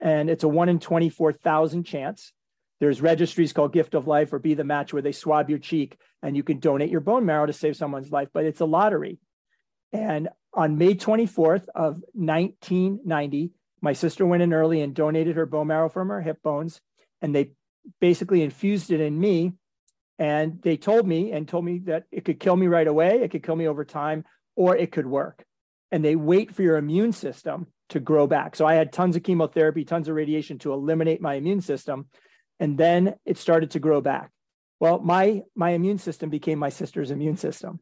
And 0.00 0.30
it's 0.30 0.44
a 0.44 0.48
one 0.48 0.68
in 0.68 0.80
24,000 0.80 1.84
chance. 1.84 2.32
There's 2.80 3.00
registries 3.00 3.52
called 3.52 3.72
Gift 3.72 3.94
of 3.94 4.06
Life 4.06 4.32
or 4.32 4.38
Be 4.38 4.54
the 4.54 4.64
Match 4.64 4.92
where 4.92 5.02
they 5.02 5.12
swab 5.12 5.48
your 5.48 5.58
cheek 5.58 5.96
and 6.22 6.36
you 6.36 6.42
can 6.42 6.58
donate 6.58 6.90
your 6.90 7.00
bone 7.00 7.24
marrow 7.24 7.46
to 7.46 7.52
save 7.52 7.76
someone's 7.76 8.10
life, 8.10 8.28
but 8.32 8.44
it's 8.44 8.60
a 8.60 8.66
lottery. 8.66 9.18
And 9.92 10.28
on 10.54 10.78
May 10.78 10.94
24th 10.94 11.68
of 11.74 12.02
1990, 12.12 13.50
my 13.80 13.92
sister 13.92 14.24
went 14.24 14.42
in 14.42 14.54
early 14.54 14.80
and 14.80 14.94
donated 14.94 15.36
her 15.36 15.46
bone 15.46 15.66
marrow 15.66 15.88
from 15.88 16.08
her 16.08 16.20
hip 16.20 16.42
bones, 16.42 16.80
and 17.20 17.34
they 17.34 17.50
basically 18.00 18.42
infused 18.42 18.90
it 18.90 19.00
in 19.00 19.18
me. 19.18 19.52
And 20.18 20.62
they 20.62 20.76
told 20.76 21.06
me 21.06 21.32
and 21.32 21.46
told 21.46 21.64
me 21.64 21.80
that 21.86 22.04
it 22.12 22.24
could 22.24 22.38
kill 22.38 22.56
me 22.56 22.68
right 22.68 22.86
away, 22.86 23.20
it 23.22 23.30
could 23.30 23.42
kill 23.42 23.56
me 23.56 23.66
over 23.66 23.84
time, 23.84 24.24
or 24.56 24.76
it 24.76 24.92
could 24.92 25.06
work. 25.06 25.44
And 25.90 26.04
they 26.04 26.16
wait 26.16 26.54
for 26.54 26.62
your 26.62 26.76
immune 26.76 27.12
system 27.12 27.66
to 27.90 28.00
grow 28.00 28.26
back. 28.26 28.56
So 28.56 28.64
I 28.64 28.74
had 28.74 28.92
tons 28.92 29.16
of 29.16 29.22
chemotherapy, 29.22 29.84
tons 29.84 30.08
of 30.08 30.14
radiation 30.14 30.58
to 30.60 30.72
eliminate 30.72 31.20
my 31.20 31.34
immune 31.34 31.60
system. 31.60 32.06
And 32.60 32.78
then 32.78 33.16
it 33.24 33.38
started 33.38 33.72
to 33.72 33.80
grow 33.80 34.00
back. 34.00 34.30
Well, 34.80 35.00
my 35.00 35.42
my 35.54 35.70
immune 35.70 35.98
system 35.98 36.30
became 36.30 36.58
my 36.58 36.68
sister's 36.68 37.10
immune 37.10 37.36
system, 37.36 37.80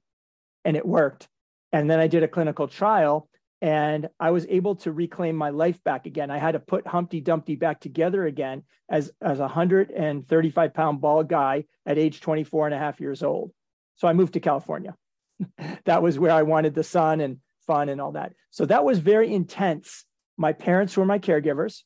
and 0.64 0.76
it 0.76 0.86
worked. 0.86 1.28
And 1.72 1.90
then 1.90 1.98
I 1.98 2.06
did 2.06 2.22
a 2.22 2.28
clinical 2.28 2.68
trial 2.68 3.28
and 3.62 4.08
I 4.18 4.32
was 4.32 4.44
able 4.48 4.74
to 4.76 4.92
reclaim 4.92 5.36
my 5.36 5.50
life 5.50 5.82
back 5.84 6.06
again. 6.06 6.30
I 6.30 6.38
had 6.38 6.52
to 6.52 6.58
put 6.58 6.86
Humpty 6.86 7.20
Dumpty 7.20 7.54
back 7.54 7.80
together 7.80 8.26
again 8.26 8.64
as, 8.90 9.12
as 9.20 9.38
a 9.38 9.42
135 9.42 10.74
pound 10.74 11.00
bald 11.00 11.28
guy 11.28 11.64
at 11.86 11.96
age 11.96 12.20
24 12.20 12.66
and 12.66 12.74
a 12.74 12.78
half 12.78 13.00
years 13.00 13.22
old. 13.22 13.52
So 13.96 14.08
I 14.08 14.14
moved 14.14 14.32
to 14.34 14.40
California. 14.40 14.96
that 15.84 16.02
was 16.02 16.18
where 16.18 16.32
I 16.32 16.42
wanted 16.42 16.74
the 16.74 16.82
sun 16.82 17.20
and 17.20 17.38
fun 17.66 17.88
and 17.88 18.00
all 18.00 18.12
that. 18.12 18.32
So 18.50 18.66
that 18.66 18.84
was 18.84 18.98
very 18.98 19.32
intense. 19.32 20.04
My 20.36 20.52
parents 20.52 20.96
were 20.96 21.06
my 21.06 21.20
caregivers. 21.20 21.82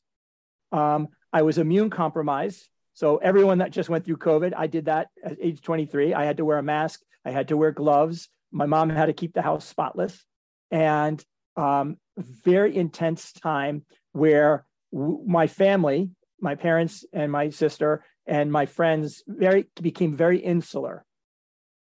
Um, 0.71 1.09
I 1.31 1.43
was 1.43 1.59
immune 1.59 1.91
compromised. 1.91 2.67
So 2.95 3.17
everyone 3.17 3.59
that 3.59 3.69
just 3.69 3.89
went 3.89 4.05
through 4.05 4.17
COVID, 4.17 4.53
I 4.57 4.65
did 4.65 4.85
that 4.85 5.09
at 5.23 5.37
age 5.39 5.61
23. 5.61 6.15
I 6.15 6.25
had 6.25 6.37
to 6.37 6.45
wear 6.45 6.57
a 6.57 6.63
mask. 6.63 7.01
I 7.23 7.29
had 7.29 7.49
to 7.49 7.57
wear 7.57 7.71
gloves. 7.71 8.29
My 8.51 8.65
mom 8.65 8.89
had 8.89 9.07
to 9.07 9.13
keep 9.13 9.33
the 9.33 9.41
house 9.41 9.65
spotless, 9.65 10.23
and 10.71 11.23
um, 11.55 11.97
very 12.17 12.75
intense 12.75 13.31
time 13.31 13.85
where 14.11 14.65
w- 14.93 15.23
my 15.25 15.47
family, 15.47 16.11
my 16.39 16.55
parents 16.55 17.05
and 17.13 17.31
my 17.31 17.49
sister 17.49 18.03
and 18.25 18.51
my 18.51 18.65
friends, 18.65 19.23
very 19.27 19.67
became 19.81 20.15
very 20.15 20.39
insular. 20.39 21.03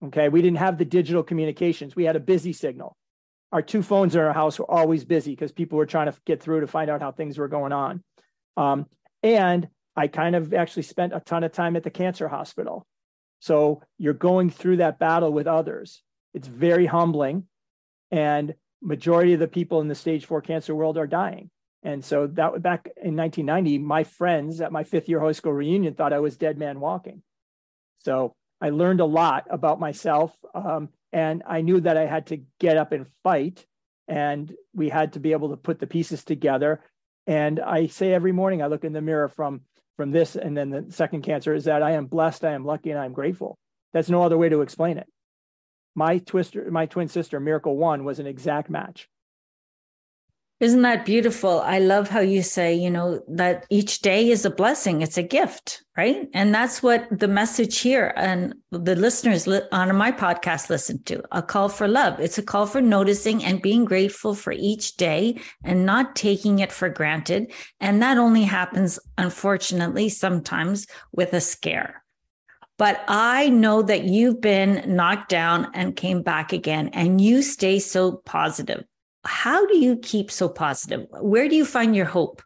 Okay. 0.03 0.29
We 0.29 0.41
didn't 0.41 0.57
have 0.57 0.77
the 0.77 0.85
digital 0.85 1.23
communications. 1.23 1.95
We 1.95 2.05
had 2.05 2.15
a 2.15 2.19
busy 2.19 2.53
signal. 2.53 2.95
Our 3.51 3.61
two 3.61 3.81
phones 3.81 4.15
in 4.15 4.21
our 4.21 4.33
house 4.33 4.59
were 4.59 4.69
always 4.69 5.05
busy 5.05 5.31
because 5.31 5.51
people 5.51 5.77
were 5.77 5.85
trying 5.85 6.11
to 6.11 6.17
get 6.25 6.41
through 6.41 6.61
to 6.61 6.67
find 6.67 6.89
out 6.89 7.01
how 7.01 7.11
things 7.11 7.37
were 7.37 7.47
going 7.47 7.71
on. 7.71 8.03
Um, 8.57 8.87
and 9.23 9.67
I 9.95 10.07
kind 10.07 10.35
of 10.35 10.53
actually 10.53 10.83
spent 10.83 11.13
a 11.13 11.21
ton 11.21 11.43
of 11.43 11.53
time 11.53 11.75
at 11.75 11.83
the 11.83 11.89
cancer 11.89 12.27
hospital. 12.27 12.85
So 13.39 13.81
you're 13.97 14.13
going 14.13 14.49
through 14.49 14.77
that 14.77 14.99
battle 14.99 15.31
with 15.31 15.47
others. 15.47 16.03
It's 16.35 16.47
very 16.47 16.85
humbling. 16.85 17.45
And 18.11 18.53
majority 18.81 19.33
of 19.33 19.39
the 19.39 19.47
people 19.47 19.81
in 19.81 19.87
the 19.87 19.95
stage 19.95 20.25
four 20.25 20.41
cancer 20.41 20.75
world 20.75 20.97
are 20.97 21.07
dying. 21.07 21.49
And 21.81 22.03
so 22.03 22.27
that 22.27 22.61
back 22.61 22.89
in 23.01 23.15
1990, 23.15 23.77
my 23.79 24.03
friends 24.03 24.59
at 24.59 24.71
my 24.71 24.83
fifth 24.83 25.07
year 25.07 25.19
high 25.19 25.31
school 25.31 25.53
reunion 25.53 25.93
thought 25.93 26.13
I 26.13 26.19
was 26.19 26.35
dead 26.35 26.57
man 26.57 26.79
walking. 26.79 27.23
So 27.99 28.33
I 28.59 28.69
learned 28.69 28.99
a 28.99 29.05
lot 29.05 29.45
about 29.49 29.79
myself. 29.79 30.35
Um, 30.53 30.89
and 31.13 31.41
I 31.47 31.61
knew 31.61 31.79
that 31.79 31.97
I 31.97 32.05
had 32.05 32.27
to 32.27 32.43
get 32.59 32.77
up 32.77 32.91
and 32.91 33.07
fight. 33.23 33.65
And 34.07 34.53
we 34.73 34.89
had 34.89 35.13
to 35.13 35.19
be 35.19 35.31
able 35.31 35.49
to 35.49 35.57
put 35.57 35.79
the 35.79 35.87
pieces 35.87 36.23
together. 36.23 36.83
And 37.27 37.59
I 37.59 37.87
say 37.87 38.13
every 38.13 38.33
morning, 38.33 38.61
I 38.61 38.67
look 38.67 38.83
in 38.83 38.93
the 38.93 39.01
mirror 39.01 39.29
from 39.29 39.61
from 39.95 40.11
this 40.11 40.35
and 40.35 40.57
then 40.57 40.69
the 40.69 40.85
second 40.89 41.21
cancer 41.21 41.53
is 41.53 41.63
that 41.63 41.81
I 41.81 41.91
am 41.91 42.07
blessed, 42.07 42.43
I 42.43 42.51
am 42.51 42.65
lucky, 42.65 42.91
and 42.91 42.99
I'm 42.99 43.13
grateful. 43.13 43.57
That's 43.93 44.09
no 44.09 44.23
other 44.23 44.37
way 44.37 44.49
to 44.49 44.61
explain 44.61 44.97
it. 44.97 45.07
My 45.95 46.19
twister, 46.19 46.69
my 46.69 46.85
twin 46.85 47.07
sister, 47.07 47.39
Miracle 47.39 47.77
One, 47.77 48.03
was 48.03 48.19
an 48.19 48.27
exact 48.27 48.69
match. 48.69 49.09
Isn't 50.61 50.83
that 50.83 51.05
beautiful? 51.05 51.59
I 51.59 51.79
love 51.79 52.07
how 52.07 52.21
you 52.21 52.41
say, 52.41 52.73
you 52.73 52.89
know, 52.89 53.21
that 53.27 53.65
each 53.69 53.99
day 53.99 54.29
is 54.29 54.45
a 54.45 54.49
blessing. 54.49 55.01
It's 55.01 55.17
a 55.17 55.23
gift, 55.23 55.83
right? 55.97 56.29
And 56.33 56.55
that's 56.55 56.81
what 56.81 57.07
the 57.11 57.27
message 57.27 57.79
here 57.79 58.13
and 58.15 58.55
the 58.71 58.95
listeners 58.95 59.49
on 59.73 59.95
my 59.97 60.13
podcast 60.13 60.69
listen 60.69 61.03
to 61.03 61.21
a 61.33 61.43
call 61.43 61.67
for 61.67 61.89
love. 61.89 62.21
It's 62.21 62.37
a 62.37 62.43
call 62.43 62.67
for 62.67 62.79
noticing 62.79 63.43
and 63.43 63.61
being 63.61 63.83
grateful 63.83 64.33
for 64.33 64.53
each 64.53 64.95
day 64.95 65.41
and 65.65 65.85
not 65.85 66.15
taking 66.15 66.59
it 66.59 66.71
for 66.71 66.87
granted. 66.87 67.51
And 67.81 68.01
that 68.01 68.17
only 68.17 68.43
happens, 68.43 68.97
unfortunately, 69.17 70.07
sometimes 70.07 70.87
with 71.11 71.33
a 71.33 71.41
scare. 71.41 72.04
But 72.77 73.03
I 73.07 73.49
know 73.49 73.81
that 73.83 74.03
you've 74.03 74.41
been 74.41 74.83
knocked 74.95 75.29
down 75.29 75.71
and 75.73 75.95
came 75.95 76.21
back 76.21 76.51
again, 76.51 76.89
and 76.89 77.21
you 77.21 77.41
stay 77.41 77.79
so 77.79 78.21
positive 78.25 78.83
how 79.25 79.65
do 79.65 79.77
you 79.77 79.97
keep 79.97 80.31
so 80.31 80.47
positive? 80.47 81.07
Where 81.09 81.49
do 81.49 81.55
you 81.55 81.65
find 81.65 81.95
your 81.95 82.05
hope? 82.05 82.41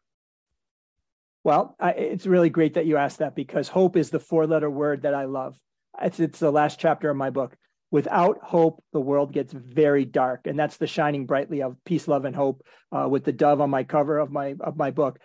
Well, 1.43 1.75
I, 1.79 1.91
it's 1.91 2.25
really 2.25 2.49
great 2.49 2.73
that 2.75 2.85
you 2.85 2.97
asked 2.97 3.19
that 3.19 3.35
because 3.35 3.67
hope 3.67 3.95
is 3.95 4.09
the 4.09 4.19
four 4.19 4.47
letter 4.47 4.69
word 4.69 5.03
that 5.03 5.13
I 5.13 5.25
love. 5.25 5.57
It's, 6.01 6.19
it's 6.19 6.39
the 6.39 6.51
last 6.51 6.79
chapter 6.79 7.09
of 7.09 7.17
my 7.17 7.29
book. 7.29 7.55
Without 7.91 8.37
hope, 8.43 8.83
the 8.93 8.99
world 8.99 9.33
gets 9.33 9.51
very 9.51 10.05
dark, 10.05 10.45
and 10.45 10.59
that's 10.59 10.77
the 10.77 10.85
shining 10.85 11.25
brightly 11.25 11.63
of 11.63 11.75
peace, 11.85 12.07
love, 12.07 12.25
and 12.25 12.35
hope 12.35 12.61
uh, 12.91 13.07
with 13.09 13.23
the 13.23 13.31
dove 13.31 13.61
on 13.61 13.71
my 13.71 13.83
cover 13.83 14.19
of 14.19 14.31
my 14.31 14.53
of 14.59 14.77
my 14.77 14.91
book. 14.91 15.17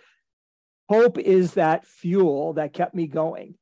Hope 0.89 1.19
is 1.19 1.55
that 1.55 1.87
fuel 1.87 2.55
that 2.55 2.73
kept 2.73 2.95
me 2.95 3.07
going, 3.07 3.57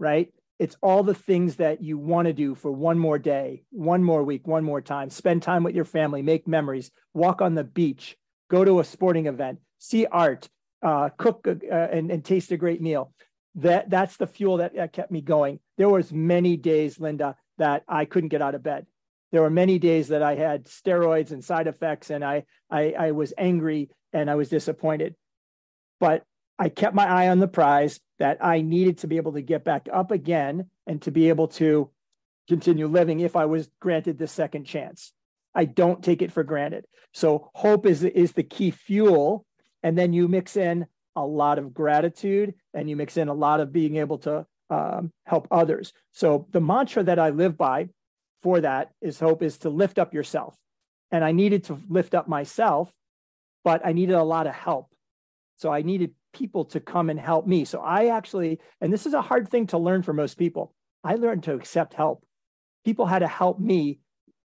right? 0.00 0.32
It's 0.60 0.76
all 0.82 1.02
the 1.02 1.14
things 1.14 1.56
that 1.56 1.82
you 1.82 1.96
want 1.96 2.26
to 2.26 2.34
do 2.34 2.54
for 2.54 2.70
one 2.70 2.98
more 2.98 3.18
day, 3.18 3.64
one 3.70 4.04
more 4.04 4.22
week, 4.22 4.46
one 4.46 4.62
more 4.62 4.82
time. 4.82 5.08
Spend 5.08 5.42
time 5.42 5.62
with 5.62 5.74
your 5.74 5.86
family, 5.86 6.20
make 6.20 6.46
memories, 6.46 6.90
walk 7.14 7.40
on 7.40 7.54
the 7.54 7.64
beach, 7.64 8.18
go 8.50 8.62
to 8.62 8.78
a 8.78 8.84
sporting 8.84 9.24
event, 9.24 9.60
see 9.78 10.04
art, 10.04 10.50
uh, 10.82 11.08
cook 11.16 11.48
uh, 11.48 11.74
and, 11.74 12.10
and 12.10 12.22
taste 12.22 12.52
a 12.52 12.58
great 12.58 12.82
meal. 12.82 13.14
That 13.54 13.88
that's 13.88 14.18
the 14.18 14.26
fuel 14.26 14.58
that, 14.58 14.76
that 14.76 14.92
kept 14.92 15.10
me 15.10 15.22
going. 15.22 15.60
There 15.78 15.88
was 15.88 16.12
many 16.12 16.58
days, 16.58 17.00
Linda, 17.00 17.36
that 17.56 17.82
I 17.88 18.04
couldn't 18.04 18.28
get 18.28 18.42
out 18.42 18.54
of 18.54 18.62
bed. 18.62 18.84
There 19.32 19.40
were 19.40 19.48
many 19.48 19.78
days 19.78 20.08
that 20.08 20.22
I 20.22 20.34
had 20.34 20.66
steroids 20.66 21.30
and 21.30 21.42
side 21.42 21.68
effects, 21.68 22.10
and 22.10 22.22
I 22.22 22.44
I, 22.70 22.92
I 22.98 23.10
was 23.12 23.32
angry 23.38 23.88
and 24.12 24.30
I 24.30 24.34
was 24.34 24.50
disappointed. 24.50 25.14
But 26.00 26.22
I 26.60 26.68
kept 26.68 26.94
my 26.94 27.06
eye 27.06 27.28
on 27.30 27.38
the 27.38 27.48
prize 27.48 28.00
that 28.18 28.44
I 28.44 28.60
needed 28.60 28.98
to 28.98 29.06
be 29.06 29.16
able 29.16 29.32
to 29.32 29.40
get 29.40 29.64
back 29.64 29.88
up 29.90 30.10
again 30.10 30.66
and 30.86 31.00
to 31.02 31.10
be 31.10 31.30
able 31.30 31.48
to 31.48 31.90
continue 32.50 32.86
living 32.86 33.20
if 33.20 33.34
I 33.34 33.46
was 33.46 33.70
granted 33.80 34.18
the 34.18 34.26
second 34.26 34.66
chance. 34.66 35.12
I 35.54 35.64
don't 35.64 36.04
take 36.04 36.20
it 36.20 36.30
for 36.30 36.44
granted. 36.44 36.84
So 37.14 37.48
hope 37.54 37.86
is 37.86 38.04
is 38.04 38.32
the 38.32 38.42
key 38.42 38.72
fuel, 38.72 39.46
and 39.82 39.96
then 39.96 40.12
you 40.12 40.28
mix 40.28 40.54
in 40.54 40.84
a 41.16 41.24
lot 41.24 41.58
of 41.58 41.72
gratitude 41.72 42.54
and 42.74 42.90
you 42.90 42.94
mix 42.94 43.16
in 43.16 43.28
a 43.28 43.34
lot 43.34 43.60
of 43.60 43.72
being 43.72 43.96
able 43.96 44.18
to 44.18 44.46
um, 44.68 45.12
help 45.24 45.48
others. 45.50 45.94
So 46.12 46.46
the 46.52 46.60
mantra 46.60 47.02
that 47.04 47.18
I 47.18 47.30
live 47.30 47.56
by 47.56 47.88
for 48.42 48.60
that 48.60 48.90
is 49.00 49.18
hope 49.18 49.42
is 49.42 49.58
to 49.58 49.70
lift 49.70 49.98
up 49.98 50.12
yourself, 50.12 50.54
and 51.10 51.24
I 51.24 51.32
needed 51.32 51.64
to 51.64 51.80
lift 51.88 52.14
up 52.14 52.28
myself, 52.28 52.92
but 53.64 53.80
I 53.82 53.92
needed 53.92 54.14
a 54.14 54.22
lot 54.22 54.46
of 54.46 54.52
help. 54.52 54.89
So 55.60 55.70
I 55.70 55.82
needed 55.82 56.14
people 56.32 56.64
to 56.66 56.80
come 56.80 57.10
and 57.10 57.20
help 57.20 57.46
me. 57.46 57.66
So 57.66 57.80
I 57.80 58.06
actually, 58.06 58.60
and 58.80 58.90
this 58.90 59.04
is 59.04 59.12
a 59.12 59.20
hard 59.20 59.50
thing 59.50 59.66
to 59.68 59.78
learn 59.78 60.02
for 60.02 60.14
most 60.14 60.38
people, 60.38 60.74
I 61.04 61.16
learned 61.16 61.42
to 61.42 61.54
accept 61.54 61.92
help. 61.92 62.24
People 62.82 63.04
had 63.04 63.18
to 63.18 63.26
help 63.26 63.60
me 63.60 63.98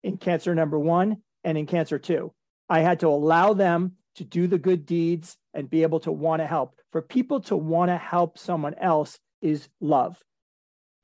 in 0.04 0.18
cancer 0.18 0.54
number 0.54 0.78
one 0.78 1.22
and 1.46 1.58
in 1.58 1.68
cancer 1.68 2.00
two. 2.00 2.34
I 2.68 2.82
had 2.82 3.00
to 3.00 3.08
allow 3.08 3.54
them 3.54 3.94
to 4.16 4.26
do 4.26 4.48
the 4.48 4.58
good 4.58 4.86
deeds 4.86 5.38
and 5.54 5.70
be 5.70 5.84
able 5.84 6.02
to 6.02 6.12
want 6.12 6.42
to 6.42 6.48
help. 6.48 6.76
For 6.92 7.02
people 7.02 7.40
to 7.44 7.56
want 7.56 7.92
to 7.92 7.98
help 7.98 8.38
someone 8.38 8.74
else 8.74 9.18
is 9.42 9.70
love. 9.80 10.22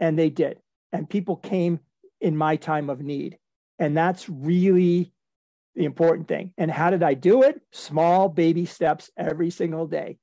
And 0.01 0.19
they 0.19 0.29
did. 0.29 0.57
And 0.91 1.09
people 1.09 1.37
came 1.37 1.79
in 2.19 2.35
my 2.35 2.57
time 2.57 2.89
of 2.89 2.99
need. 2.99 3.37
And 3.79 3.95
that's 3.95 4.27
really 4.27 5.13
the 5.75 5.85
important 5.85 6.27
thing. 6.27 6.53
And 6.57 6.69
how 6.69 6.89
did 6.89 7.03
I 7.03 7.13
do 7.13 7.43
it? 7.43 7.61
Small 7.71 8.29
baby 8.29 8.65
steps 8.65 9.09
every 9.17 9.49
single 9.49 9.87
day 9.87 10.17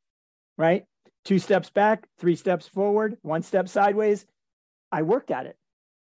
right? 0.58 0.84
Two 1.24 1.38
steps 1.38 1.70
back, 1.70 2.06
three 2.18 2.36
steps 2.36 2.68
forward, 2.68 3.16
one 3.22 3.42
step 3.42 3.68
sideways. 3.68 4.26
I 4.92 5.02
worked 5.02 5.30
at 5.30 5.46
it. 5.46 5.56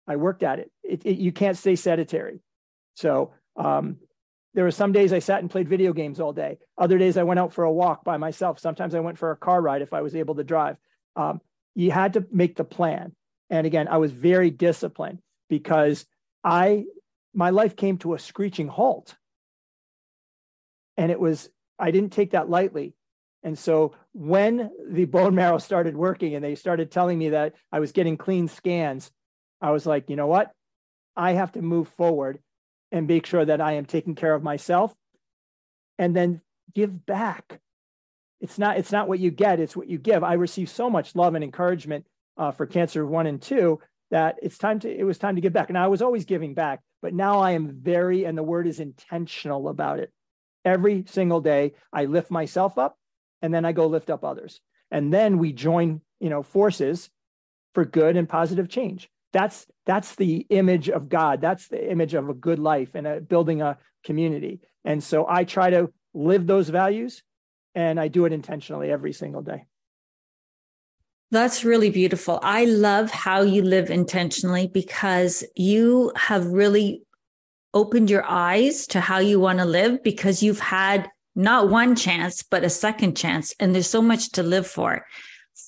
I 0.08 0.18
worked 0.18 0.44
at 0.44 0.60
it. 0.60 0.72
it, 0.84 1.06
it 1.06 1.18
you 1.18 1.32
can't 1.32 1.58
stay 1.58 1.76
sedentary. 1.76 2.42
So 2.96 3.32
um, 3.56 3.98
there 4.54 4.66
were 4.66 4.72
some 4.72 4.92
days 4.92 5.14
I 5.14 5.20
sat 5.20 5.40
and 5.40 5.50
played 5.50 5.70
video 5.70 5.94
games 5.94 6.20
all 6.20 6.34
day. 6.34 6.58
Other 6.78 6.98
days 6.98 7.18
I 7.18 7.24
went 7.24 7.40
out 7.40 7.54
for 7.54 7.64
a 7.64 7.72
walk 7.72 8.04
by 8.04 8.18
myself. 8.18 8.60
Sometimes 8.60 8.94
I 8.94 9.00
went 9.00 9.18
for 9.18 9.32
a 9.32 9.38
car 9.38 9.62
ride 9.62 9.82
if 9.82 9.94
I 9.94 10.02
was 10.02 10.16
able 10.16 10.36
to 10.36 10.44
drive. 10.44 10.76
Um, 11.16 11.40
you 11.76 11.92
had 11.92 12.14
to 12.14 12.26
make 12.32 12.56
the 12.56 12.64
plan. 12.64 13.16
And 13.50 13.66
again, 13.66 13.88
I 13.88 13.98
was 13.98 14.12
very 14.12 14.50
disciplined 14.50 15.20
because 15.50 16.06
I 16.44 16.86
my 17.34 17.50
life 17.50 17.78
came 17.78 17.98
to 18.00 18.14
a 18.14 18.20
screeching 18.20 18.68
halt. 18.68 19.16
And 21.02 21.12
it 21.12 21.20
was 21.20 21.50
I 21.80 21.90
didn't 21.90 22.14
take 22.14 22.32
that 22.32 22.48
lightly. 22.48 22.94
And 23.42 23.58
so 23.58 23.96
when 24.14 24.70
the 24.88 25.06
bone 25.06 25.34
marrow 25.34 25.58
started 25.58 25.98
working 25.98 26.36
and 26.36 26.46
they 26.46 26.54
started 26.54 26.92
telling 26.92 27.18
me 27.18 27.30
that 27.30 27.56
I 27.72 27.80
was 27.80 27.92
getting 27.92 28.18
clean 28.18 28.48
scans, 28.48 29.12
I 29.60 29.72
was 29.72 29.88
like, 29.88 30.12
you 30.12 30.16
know 30.16 30.28
what? 30.28 30.52
I 31.18 31.32
have 31.32 31.54
to 31.54 31.62
move 31.64 31.88
forward 31.98 32.38
and 32.92 33.08
make 33.08 33.26
sure 33.26 33.44
that 33.44 33.62
I 33.62 33.74
am 33.74 33.86
taking 33.86 34.14
care 34.14 34.36
of 34.36 34.44
myself 34.44 34.94
and 35.98 36.16
then 36.16 36.40
give 36.76 37.04
back. 37.04 37.60
It's 38.40 38.60
not, 38.60 38.78
it's 38.78 38.92
not 38.92 39.08
what 39.08 39.20
you 39.20 39.32
get, 39.32 39.60
it's 39.60 39.76
what 39.76 39.90
you 39.90 39.98
give. 39.98 40.24
I 40.24 40.34
received 40.34 40.70
so 40.70 40.88
much 40.88 41.16
love 41.16 41.34
and 41.34 41.44
encouragement 41.44 42.06
uh, 42.38 42.52
for 42.52 42.68
cancer 42.68 43.08
one 43.08 43.26
and 43.26 43.42
two 43.42 43.80
that 44.12 44.36
it's 44.44 44.60
time 44.60 44.80
to, 44.82 44.90
it 44.96 45.04
was 45.04 45.18
time 45.18 45.34
to 45.34 45.42
give 45.42 45.54
back. 45.54 45.70
And 45.70 45.78
I 45.80 45.88
was 45.88 46.04
always 46.04 46.26
giving 46.26 46.54
back, 46.54 46.82
but 47.02 47.16
now 47.16 47.40
I 47.40 47.52
am 47.52 47.80
very, 47.82 48.26
and 48.26 48.38
the 48.38 48.44
word 48.44 48.68
is 48.68 48.80
intentional 48.80 49.68
about 49.68 49.98
it. 49.98 50.12
Every 50.64 51.06
single 51.08 51.42
day, 51.42 51.74
I 51.92 52.06
lift 52.06 52.32
myself 52.32 52.78
up 52.78 52.98
and 53.42 53.54
then 53.54 53.66
I 53.66 53.72
go 53.72 53.88
lift 53.88 54.10
up 54.10 54.24
others. 54.24 54.62
And 54.92 55.14
then 55.14 55.38
we 55.38 55.54
join, 55.54 56.02
you 56.20 56.30
know, 56.30 56.44
forces 56.44 57.10
for 57.74 57.86
good 57.86 58.18
and 58.18 58.28
positive 58.28 58.70
change. 58.70 59.10
That's 59.34 59.66
that's 59.86 60.16
the 60.16 60.46
image 60.50 60.90
of 60.90 61.10
God. 61.10 61.42
That's 61.42 61.68
the 61.70 61.90
image 61.90 62.14
of 62.14 62.30
a 62.30 62.34
good 62.34 62.60
life 62.60 62.96
and 62.96 63.08
a, 63.08 63.22
building 63.22 63.62
a 63.62 63.78
community. 64.04 64.60
And 64.84 65.04
so 65.04 65.26
I 65.28 65.46
try 65.46 65.70
to 65.70 65.92
live 66.14 66.46
those 66.46 66.70
values 66.70 67.24
and 67.74 68.00
I 68.00 68.10
do 68.10 68.26
it 68.26 68.34
intentionally 68.34 68.92
every 68.92 69.14
single 69.14 69.42
day. 69.42 69.66
That's 71.32 71.64
really 71.64 71.90
beautiful. 71.90 72.42
I 72.44 72.66
love 72.66 73.10
how 73.10 73.42
you 73.42 73.62
live 73.62 73.90
intentionally 73.90 74.68
because 74.68 75.46
you 75.56 76.12
have 76.18 76.46
really 76.48 77.04
opened 77.74 78.10
your 78.10 78.26
eyes 78.26 78.88
to 78.88 79.00
how 79.00 79.20
you 79.20 79.40
want 79.40 79.60
to 79.60 79.66
live 79.66 80.04
because 80.04 80.44
you've 80.44 80.60
had 80.60 81.10
not 81.36 81.70
one 81.70 81.96
chance, 81.96 82.44
but 82.44 82.64
a 82.64 82.70
second 82.70 83.16
chance. 83.16 83.54
And 83.60 83.74
there's 83.74 83.90
so 83.90 84.02
much 84.02 84.32
to 84.32 84.44
live 84.44 84.68
for. 84.68 85.06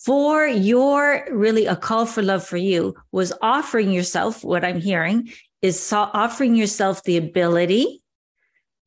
For 0.05 0.45
your 0.45 1.25
really 1.31 1.65
a 1.65 1.75
call 1.75 2.05
for 2.05 2.21
love 2.21 2.45
for 2.45 2.57
you 2.57 2.95
was 3.11 3.31
offering 3.41 3.91
yourself, 3.91 4.43
what 4.43 4.65
I'm 4.65 4.81
hearing 4.81 5.31
is 5.61 5.93
offering 5.93 6.55
yourself 6.55 7.03
the 7.03 7.15
ability 7.15 8.01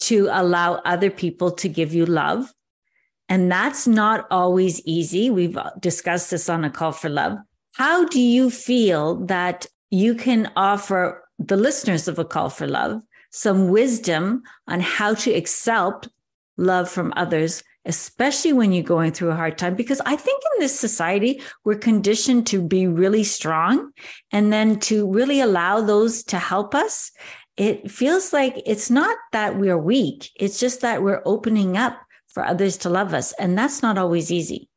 to 0.01 0.29
allow 0.31 0.75
other 0.85 1.11
people 1.11 1.51
to 1.53 1.69
give 1.69 1.95
you 1.95 2.05
love. 2.05 2.53
And 3.29 3.51
that's 3.51 3.87
not 3.87 4.27
always 4.31 4.81
easy. 4.85 5.31
We've 5.31 5.57
uh, 5.57 5.71
discussed 5.81 6.31
this 6.31 6.49
on 6.49 6.65
a 6.65 6.71
call 6.71 6.93
for 6.93 7.09
love. 7.09 7.39
How 7.73 8.05
do 8.05 8.21
you 8.21 8.51
feel 8.51 9.27
that 9.27 9.67
you 9.91 10.15
can 10.15 10.53
offer 10.55 11.26
the 11.39 11.57
listeners 11.57 12.09
of 12.09 12.19
A 12.19 12.25
Call 12.25 12.51
for 12.51 12.67
Love 12.67 13.03
some 13.37 13.69
wisdom 13.69 14.43
on 14.67 14.81
how 14.81 15.13
to 15.13 15.33
accept 15.33 16.09
love 16.57 16.89
from 16.91 17.13
others, 17.17 17.63
especially 17.85 18.53
when 18.53 18.73
you're 18.73 18.83
going 18.83 19.13
through 19.13 19.31
a 19.31 19.37
hard 19.37 19.59
time. 19.59 19.75
Because 19.75 20.01
I 20.07 20.17
think 20.17 20.43
in 20.55 20.61
this 20.61 20.79
society, 20.79 21.43
we're 21.65 21.77
conditioned 21.77 22.47
to 22.49 22.63
be 22.63 22.87
really 22.87 23.25
strong 23.25 23.93
and 24.33 24.53
then 24.53 24.81
to 24.81 25.11
really 25.13 25.41
allow 25.41 25.83
those 25.83 26.23
to 26.25 26.39
help 26.39 26.75
us. 26.75 27.13
It 27.59 27.91
feels 27.91 28.33
like 28.33 28.63
it's 28.65 28.91
not 28.91 29.17
that 29.33 29.59
we're 29.59 29.79
weak, 29.79 30.31
it's 30.37 30.59
just 30.59 30.81
that 30.81 31.03
we're 31.03 31.23
opening 31.25 31.77
up 31.77 31.99
for 32.29 32.43
others 32.45 32.77
to 32.79 32.91
love 32.91 33.15
us. 33.15 33.33
And 33.39 33.57
that's 33.57 33.83
not 33.83 33.99
always 33.99 34.33
easy. 34.33 34.69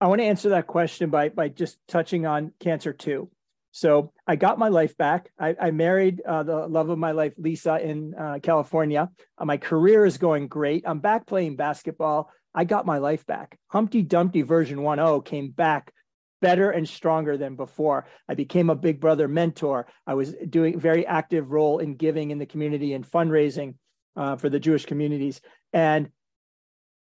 I 0.00 0.08
want 0.08 0.20
to 0.20 0.26
answer 0.26 0.48
that 0.50 0.66
question 0.66 1.10
by, 1.10 1.30
by 1.30 1.48
just 1.48 1.78
touching 1.88 2.26
on 2.26 2.52
cancer 2.60 2.92
two. 2.92 3.30
So 3.76 4.10
I 4.26 4.36
got 4.36 4.58
my 4.58 4.68
life 4.68 4.96
back. 4.96 5.30
I, 5.38 5.54
I 5.60 5.70
married 5.70 6.22
uh, 6.26 6.44
the 6.44 6.66
love 6.66 6.88
of 6.88 6.98
my 6.98 7.10
life, 7.10 7.34
Lisa, 7.36 7.78
in 7.78 8.14
uh, 8.14 8.38
California. 8.42 9.10
Uh, 9.36 9.44
my 9.44 9.58
career 9.58 10.06
is 10.06 10.16
going 10.16 10.48
great. 10.48 10.84
I'm 10.86 11.00
back 11.00 11.26
playing 11.26 11.56
basketball. 11.56 12.30
I 12.54 12.64
got 12.64 12.86
my 12.86 12.96
life 12.96 13.26
back. 13.26 13.58
Humpty 13.68 14.00
Dumpty 14.00 14.40
version 14.40 14.78
1.0 14.78 15.22
came 15.26 15.50
back 15.50 15.92
better 16.40 16.70
and 16.70 16.88
stronger 16.88 17.36
than 17.36 17.54
before. 17.54 18.06
I 18.26 18.34
became 18.34 18.70
a 18.70 18.74
big 18.74 18.98
brother 18.98 19.28
mentor. 19.28 19.88
I 20.06 20.14
was 20.14 20.34
doing 20.48 20.80
very 20.80 21.06
active 21.06 21.50
role 21.50 21.78
in 21.78 21.96
giving 21.96 22.30
in 22.30 22.38
the 22.38 22.46
community 22.46 22.94
and 22.94 23.06
fundraising 23.06 23.74
uh, 24.16 24.36
for 24.36 24.48
the 24.48 24.58
Jewish 24.58 24.86
communities. 24.86 25.42
And 25.74 26.08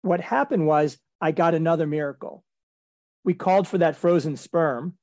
what 0.01 0.21
happened 0.21 0.65
was 0.65 0.97
I 1.21 1.33
got 1.33 1.53
another 1.53 1.85
miracle. 1.85 2.43
We 3.23 3.35
called 3.35 3.67
for 3.67 3.77
that 3.77 3.95
frozen 3.95 4.37
sperm 4.37 4.97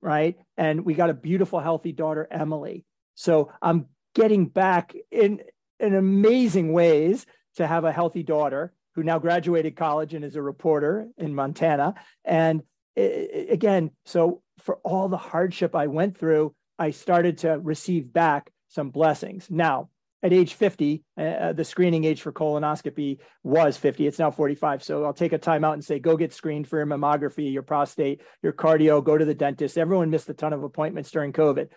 right? 0.00 0.36
And 0.56 0.84
we 0.84 0.94
got 0.94 1.10
a 1.10 1.14
beautiful, 1.14 1.60
healthy 1.60 1.92
daughter, 1.92 2.26
Emily. 2.30 2.84
So 3.14 3.52
I'm 3.60 3.86
getting 4.14 4.46
back 4.46 4.94
in 5.10 5.40
in 5.80 5.94
amazing 5.94 6.72
ways 6.72 7.26
to 7.56 7.66
have 7.66 7.84
a 7.84 7.92
healthy 7.92 8.22
daughter 8.22 8.72
who 8.94 9.02
now 9.02 9.18
graduated 9.18 9.76
college 9.76 10.14
and 10.14 10.24
is 10.24 10.36
a 10.36 10.42
reporter 10.42 11.08
in 11.16 11.34
Montana. 11.34 11.94
And 12.24 12.62
it, 12.96 13.50
again, 13.50 13.92
so 14.04 14.42
for 14.58 14.76
all 14.82 15.08
the 15.08 15.16
hardship 15.16 15.76
I 15.76 15.86
went 15.86 16.18
through, 16.18 16.54
I 16.78 16.90
started 16.90 17.38
to 17.38 17.58
receive 17.58 18.12
back 18.12 18.50
some 18.68 18.90
blessings. 18.90 19.48
Now, 19.50 19.90
at 20.22 20.32
age 20.32 20.54
50, 20.54 21.04
uh, 21.16 21.22
uh, 21.22 21.52
the 21.52 21.64
screening 21.64 22.04
age 22.04 22.22
for 22.22 22.32
colonoscopy 22.32 23.18
was 23.44 23.76
50. 23.76 24.06
It's 24.06 24.18
now 24.18 24.30
45. 24.30 24.82
So 24.82 25.04
I'll 25.04 25.12
take 25.12 25.32
a 25.32 25.38
time 25.38 25.64
out 25.64 25.74
and 25.74 25.84
say, 25.84 25.98
go 25.98 26.16
get 26.16 26.32
screened 26.32 26.66
for 26.66 26.78
your 26.78 26.86
mammography, 26.86 27.52
your 27.52 27.62
prostate, 27.62 28.22
your 28.42 28.52
cardio, 28.52 29.02
go 29.02 29.16
to 29.16 29.24
the 29.24 29.34
dentist. 29.34 29.78
Everyone 29.78 30.10
missed 30.10 30.28
a 30.28 30.34
ton 30.34 30.52
of 30.52 30.64
appointments 30.64 31.10
during 31.10 31.32
COVID. 31.32 31.68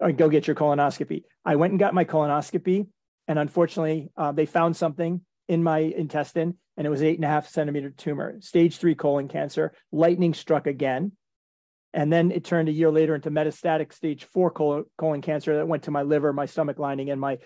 Or 0.00 0.12
go 0.12 0.30
get 0.30 0.46
your 0.46 0.56
colonoscopy. 0.56 1.24
I 1.44 1.56
went 1.56 1.72
and 1.72 1.80
got 1.80 1.92
my 1.92 2.06
colonoscopy. 2.06 2.86
And 3.28 3.38
unfortunately, 3.38 4.10
uh, 4.16 4.32
they 4.32 4.46
found 4.46 4.76
something 4.76 5.20
in 5.46 5.62
my 5.62 5.78
intestine 5.78 6.56
and 6.80 6.86
it 6.86 6.90
was 6.90 7.02
eight 7.02 7.16
and 7.16 7.26
a 7.26 7.28
half 7.28 7.46
centimeter 7.46 7.90
tumor, 7.90 8.36
stage 8.40 8.78
three 8.78 8.94
colon 8.94 9.28
cancer. 9.28 9.74
Lightning 9.92 10.32
struck 10.32 10.66
again. 10.66 11.12
And 11.92 12.12
then 12.12 12.30
it 12.30 12.44
turned 12.44 12.68
a 12.68 12.72
year 12.72 12.90
later 12.90 13.14
into 13.14 13.30
metastatic 13.30 13.92
stage 13.92 14.24
four 14.24 14.50
colon, 14.50 15.22
cancer 15.22 15.56
that 15.56 15.66
went 15.66 15.84
to 15.84 15.90
my 15.90 16.02
liver, 16.02 16.32
my 16.32 16.46
stomach 16.46 16.78
lining, 16.78 17.10
and 17.10 17.20
my 17.20 17.38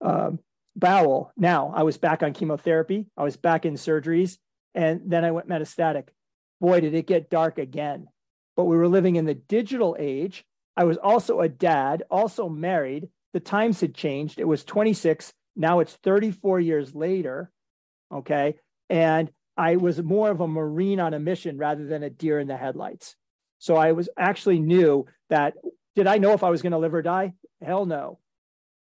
um, 0.00 0.38
bowel. 0.76 1.32
Now 1.36 1.72
I 1.74 1.82
was 1.82 1.98
back 1.98 2.22
on 2.22 2.34
chemotherapy. 2.34 3.06
I 3.16 3.24
was 3.24 3.36
back 3.36 3.64
in 3.64 3.74
surgeries. 3.74 4.38
And 4.74 5.02
then 5.06 5.24
I 5.24 5.30
went 5.30 5.48
metastatic. 5.48 6.08
Boy, 6.60 6.80
did 6.80 6.94
it 6.94 7.06
get 7.06 7.30
dark 7.30 7.58
again. 7.58 8.06
But 8.56 8.64
we 8.64 8.76
were 8.76 8.88
living 8.88 9.16
in 9.16 9.24
the 9.24 9.34
digital 9.34 9.96
age. 9.98 10.44
I 10.76 10.84
was 10.84 10.96
also 10.96 11.40
a 11.40 11.48
dad, 11.48 12.04
also 12.10 12.48
married. 12.48 13.08
The 13.32 13.40
times 13.40 13.80
had 13.80 13.94
changed. 13.94 14.38
It 14.38 14.46
was 14.46 14.64
26. 14.64 15.32
Now 15.56 15.80
it's 15.80 15.94
34 16.02 16.60
years 16.60 16.94
later. 16.94 17.50
Okay. 18.12 18.54
And 18.88 19.30
I 19.56 19.76
was 19.76 20.02
more 20.02 20.30
of 20.30 20.40
a 20.40 20.48
Marine 20.48 21.00
on 21.00 21.14
a 21.14 21.20
mission 21.20 21.58
rather 21.58 21.86
than 21.86 22.02
a 22.02 22.10
deer 22.10 22.40
in 22.40 22.48
the 22.48 22.56
headlights. 22.56 23.16
So 23.64 23.76
I 23.76 23.92
was 23.92 24.10
actually 24.18 24.58
knew 24.60 25.06
that. 25.30 25.54
Did 25.96 26.06
I 26.06 26.18
know 26.18 26.32
if 26.34 26.44
I 26.44 26.50
was 26.50 26.60
going 26.60 26.72
to 26.72 26.78
live 26.78 26.92
or 26.92 27.00
die? 27.00 27.32
Hell 27.64 27.86
no. 27.86 28.18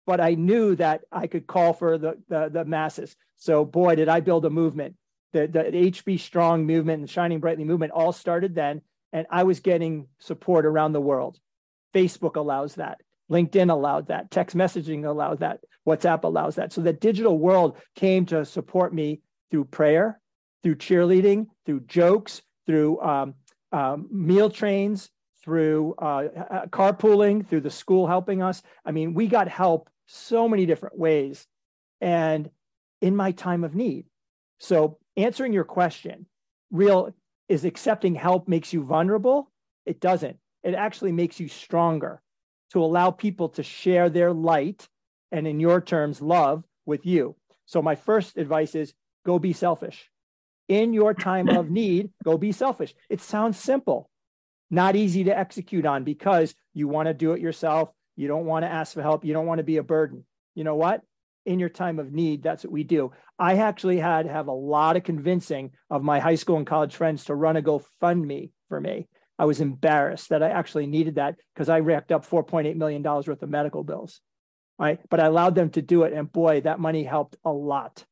But 0.08 0.22
I 0.22 0.36
knew 0.36 0.74
that 0.76 1.02
I 1.12 1.28
could 1.28 1.48
call 1.48 1.74
for 1.74 1.98
the, 1.98 2.18
the, 2.30 2.50
the 2.50 2.64
masses. 2.64 3.18
So 3.36 3.66
boy, 3.66 3.96
did 3.96 4.08
I 4.08 4.22
build 4.22 4.46
a 4.46 4.50
movement. 4.50 4.96
The, 5.34 5.48
the 5.48 5.64
HB 5.64 6.22
Strong 6.22 6.66
movement 6.66 7.02
and 7.02 7.10
Shining 7.10 7.42
Brightly 7.42 7.66
movement 7.66 7.92
all 7.92 8.14
started 8.14 8.56
then. 8.56 8.82
And 9.12 9.28
I 9.30 9.44
was 9.44 9.60
getting 9.60 10.08
support 10.20 10.66
around 10.66 10.94
the 10.94 11.02
world. 11.02 11.38
Facebook 11.94 12.38
allows 12.38 12.76
that. 12.76 13.02
LinkedIn 13.30 13.70
allowed 13.70 14.08
that. 14.08 14.32
Text 14.32 14.56
messaging 14.56 15.06
allowed 15.06 15.42
that. 15.42 15.60
WhatsApp 15.86 16.24
allows 16.24 16.56
that. 16.56 16.72
So 16.72 16.80
the 16.80 16.94
digital 16.94 17.38
world 17.38 17.78
came 17.96 18.26
to 18.28 18.46
support 18.46 18.94
me 18.94 19.20
through 19.52 19.66
prayer, 19.66 20.22
through 20.64 20.76
cheerleading, 20.76 21.48
through 21.66 21.82
jokes, 21.82 22.42
through 22.66 23.02
um, 23.02 23.34
um, 23.72 24.08
meal 24.12 24.50
trains, 24.50 25.10
through 25.44 25.96
uh, 25.96 26.66
carpooling, 26.68 27.48
through 27.48 27.62
the 27.62 27.70
school 27.70 28.08
helping 28.08 28.42
us. 28.42 28.62
I 28.86 28.92
mean, 28.92 29.14
we 29.14 29.28
got 29.28 29.48
help 29.48 29.90
so 30.06 30.50
many 30.50 30.66
different 30.66 30.98
ways 30.98 31.48
and 32.02 32.50
in 33.02 33.16
my 33.16 33.32
time 33.32 33.64
of 33.64 33.76
need. 33.76 34.06
So, 34.60 34.98
answering 35.16 35.54
your 35.54 35.64
question, 35.64 36.26
real 36.72 37.14
is 37.48 37.66
accepting 37.66 38.16
help 38.16 38.48
makes 38.48 38.74
you 38.74 38.84
vulnerable? 38.84 39.52
It 39.86 40.02
doesn't. 40.02 40.38
It 40.64 40.76
actually 40.76 41.14
makes 41.14 41.40
you 41.40 41.48
stronger 41.48 42.22
to 42.74 42.84
allow 42.84 43.12
people 43.12 43.50
to 43.50 43.64
share 43.64 44.10
their 44.10 44.34
light 44.34 44.88
and, 45.32 45.48
in 45.48 45.60
your 45.60 45.80
terms, 45.80 46.22
love 46.22 46.64
with 46.86 47.06
you. 47.06 47.36
So, 47.66 47.82
my 47.82 47.96
first 47.96 48.38
advice 48.38 48.76
is 48.76 48.94
go 49.26 49.40
be 49.40 49.54
selfish 49.54 50.10
in 50.70 50.94
your 50.94 51.14
time 51.14 51.50
of 51.50 51.70
need, 51.70 52.12
go 52.24 52.38
be 52.38 52.54
selfish. 52.54 52.94
It 53.10 53.20
sounds 53.20 53.60
simple, 53.60 54.10
not 54.70 54.96
easy 54.96 55.26
to 55.26 55.38
execute 55.38 55.86
on 55.86 56.04
because 56.04 56.56
you 56.74 56.88
want 56.88 57.08
to 57.08 57.14
do 57.14 57.34
it 57.34 57.42
yourself. 57.42 57.90
You 58.16 58.28
don't 58.28 58.46
want 58.46 58.64
to 58.64 58.70
ask 58.70 58.94
for 58.94 59.02
help. 59.02 59.26
You 59.26 59.34
don't 59.34 59.48
want 59.48 59.58
to 59.58 59.64
be 59.64 59.78
a 59.78 59.84
burden. 59.84 60.24
You 60.56 60.64
know 60.64 60.76
what? 60.76 61.02
In 61.46 61.60
your 61.60 61.70
time 61.70 62.00
of 62.00 62.14
need, 62.14 62.44
that's 62.44 62.64
what 62.64 62.72
we 62.72 62.84
do. 62.84 63.12
I 63.40 63.56
actually 63.56 63.98
had 63.98 64.28
have 64.28 64.48
a 64.48 64.54
lot 64.54 64.96
of 64.96 65.04
convincing 65.04 65.72
of 65.90 66.04
my 66.04 66.20
high 66.20 66.36
school 66.36 66.58
and 66.58 66.68
college 66.68 66.96
friends 66.96 67.26
to 67.26 67.36
run 67.36 67.58
a 67.58 67.62
GoFundMe 67.62 68.52
for 68.68 68.80
me. 68.80 69.08
I 69.40 69.46
was 69.46 69.62
embarrassed 69.62 70.30
that 70.30 70.44
I 70.44 70.50
actually 70.50 70.86
needed 70.86 71.16
that 71.16 71.36
because 71.54 71.70
I 71.70 71.80
racked 71.80 72.12
up 72.12 72.28
$4.8 72.28 72.76
million 72.76 73.02
worth 73.02 73.42
of 73.42 73.50
medical 73.50 73.84
bills. 73.84 74.22
Right. 74.78 75.00
But 75.10 75.20
I 75.20 75.26
allowed 75.26 75.56
them 75.56 75.72
to 75.72 75.82
do 75.82 76.04
it. 76.04 76.14
And 76.14 76.32
boy, 76.32 76.62
that 76.62 76.80
money 76.80 77.04
helped 77.04 77.38
a 77.44 77.52
lot. 77.52 78.06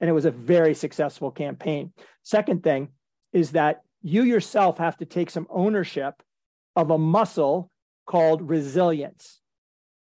And 0.00 0.08
it 0.08 0.14
was 0.14 0.24
a 0.24 0.30
very 0.30 0.74
successful 0.74 1.30
campaign. 1.30 1.92
Second 2.22 2.62
thing 2.62 2.88
is 3.32 3.52
that 3.52 3.82
you 4.02 4.22
yourself 4.22 4.78
have 4.78 4.96
to 4.98 5.04
take 5.04 5.30
some 5.30 5.46
ownership 5.50 6.22
of 6.74 6.90
a 6.90 6.98
muscle 6.98 7.70
called 8.06 8.48
resilience. 8.48 9.40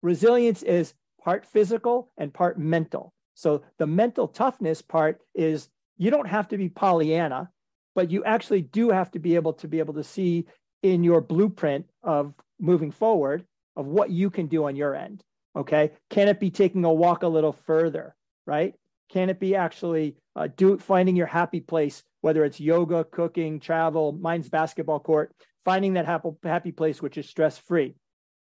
Resilience 0.01 0.63
is 0.63 0.93
part 1.23 1.45
physical 1.45 2.11
and 2.17 2.33
part 2.33 2.57
mental. 2.57 3.13
So 3.33 3.63
the 3.77 3.87
mental 3.87 4.27
toughness 4.27 4.81
part 4.81 5.21
is 5.33 5.69
you 5.97 6.11
don't 6.11 6.27
have 6.27 6.47
to 6.49 6.57
be 6.57 6.69
Pollyanna, 6.69 7.49
but 7.95 8.11
you 8.11 8.23
actually 8.23 8.61
do 8.61 8.89
have 8.89 9.11
to 9.11 9.19
be 9.19 9.35
able 9.35 9.53
to 9.53 9.67
be 9.67 9.79
able 9.79 9.95
to 9.95 10.03
see 10.03 10.45
in 10.83 11.03
your 11.03 11.19
blueprint 11.19 11.85
of 12.03 12.33
moving 12.59 12.91
forward 12.91 13.45
of 13.75 13.85
what 13.85 14.09
you 14.09 14.29
can 14.29 14.47
do 14.47 14.65
on 14.65 14.75
your 14.75 14.95
end. 14.95 15.23
Okay. 15.55 15.91
Can 16.09 16.27
it 16.27 16.39
be 16.39 16.51
taking 16.51 16.85
a 16.85 16.93
walk 16.93 17.23
a 17.23 17.27
little 17.27 17.53
further? 17.53 18.15
Right. 18.45 18.75
Can 19.09 19.29
it 19.29 19.39
be 19.39 19.55
actually 19.55 20.15
uh, 20.35 20.47
do 20.55 20.77
finding 20.77 21.15
your 21.15 21.27
happy 21.27 21.59
place, 21.59 22.03
whether 22.21 22.45
it's 22.45 22.59
yoga, 22.59 23.03
cooking, 23.03 23.59
travel, 23.59 24.11
mine's 24.11 24.49
basketball 24.49 24.99
court, 24.99 25.33
finding 25.65 25.93
that 25.93 26.05
happy, 26.05 26.29
happy 26.43 26.71
place 26.71 27.01
which 27.01 27.17
is 27.17 27.27
stress 27.27 27.57
free. 27.57 27.95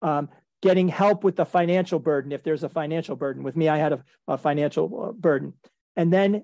Um, 0.01 0.29
getting 0.62 0.89
help 0.89 1.23
with 1.23 1.35
the 1.35 1.45
financial 1.45 1.99
burden 1.99 2.31
if 2.31 2.43
there's 2.43 2.63
a 2.63 2.69
financial 2.69 3.15
burden. 3.15 3.43
With 3.43 3.55
me, 3.55 3.69
I 3.69 3.77
had 3.77 3.93
a, 3.93 4.03
a 4.27 4.38
financial 4.38 5.09
uh, 5.09 5.12
burden. 5.13 5.53
And 5.95 6.12
then 6.12 6.43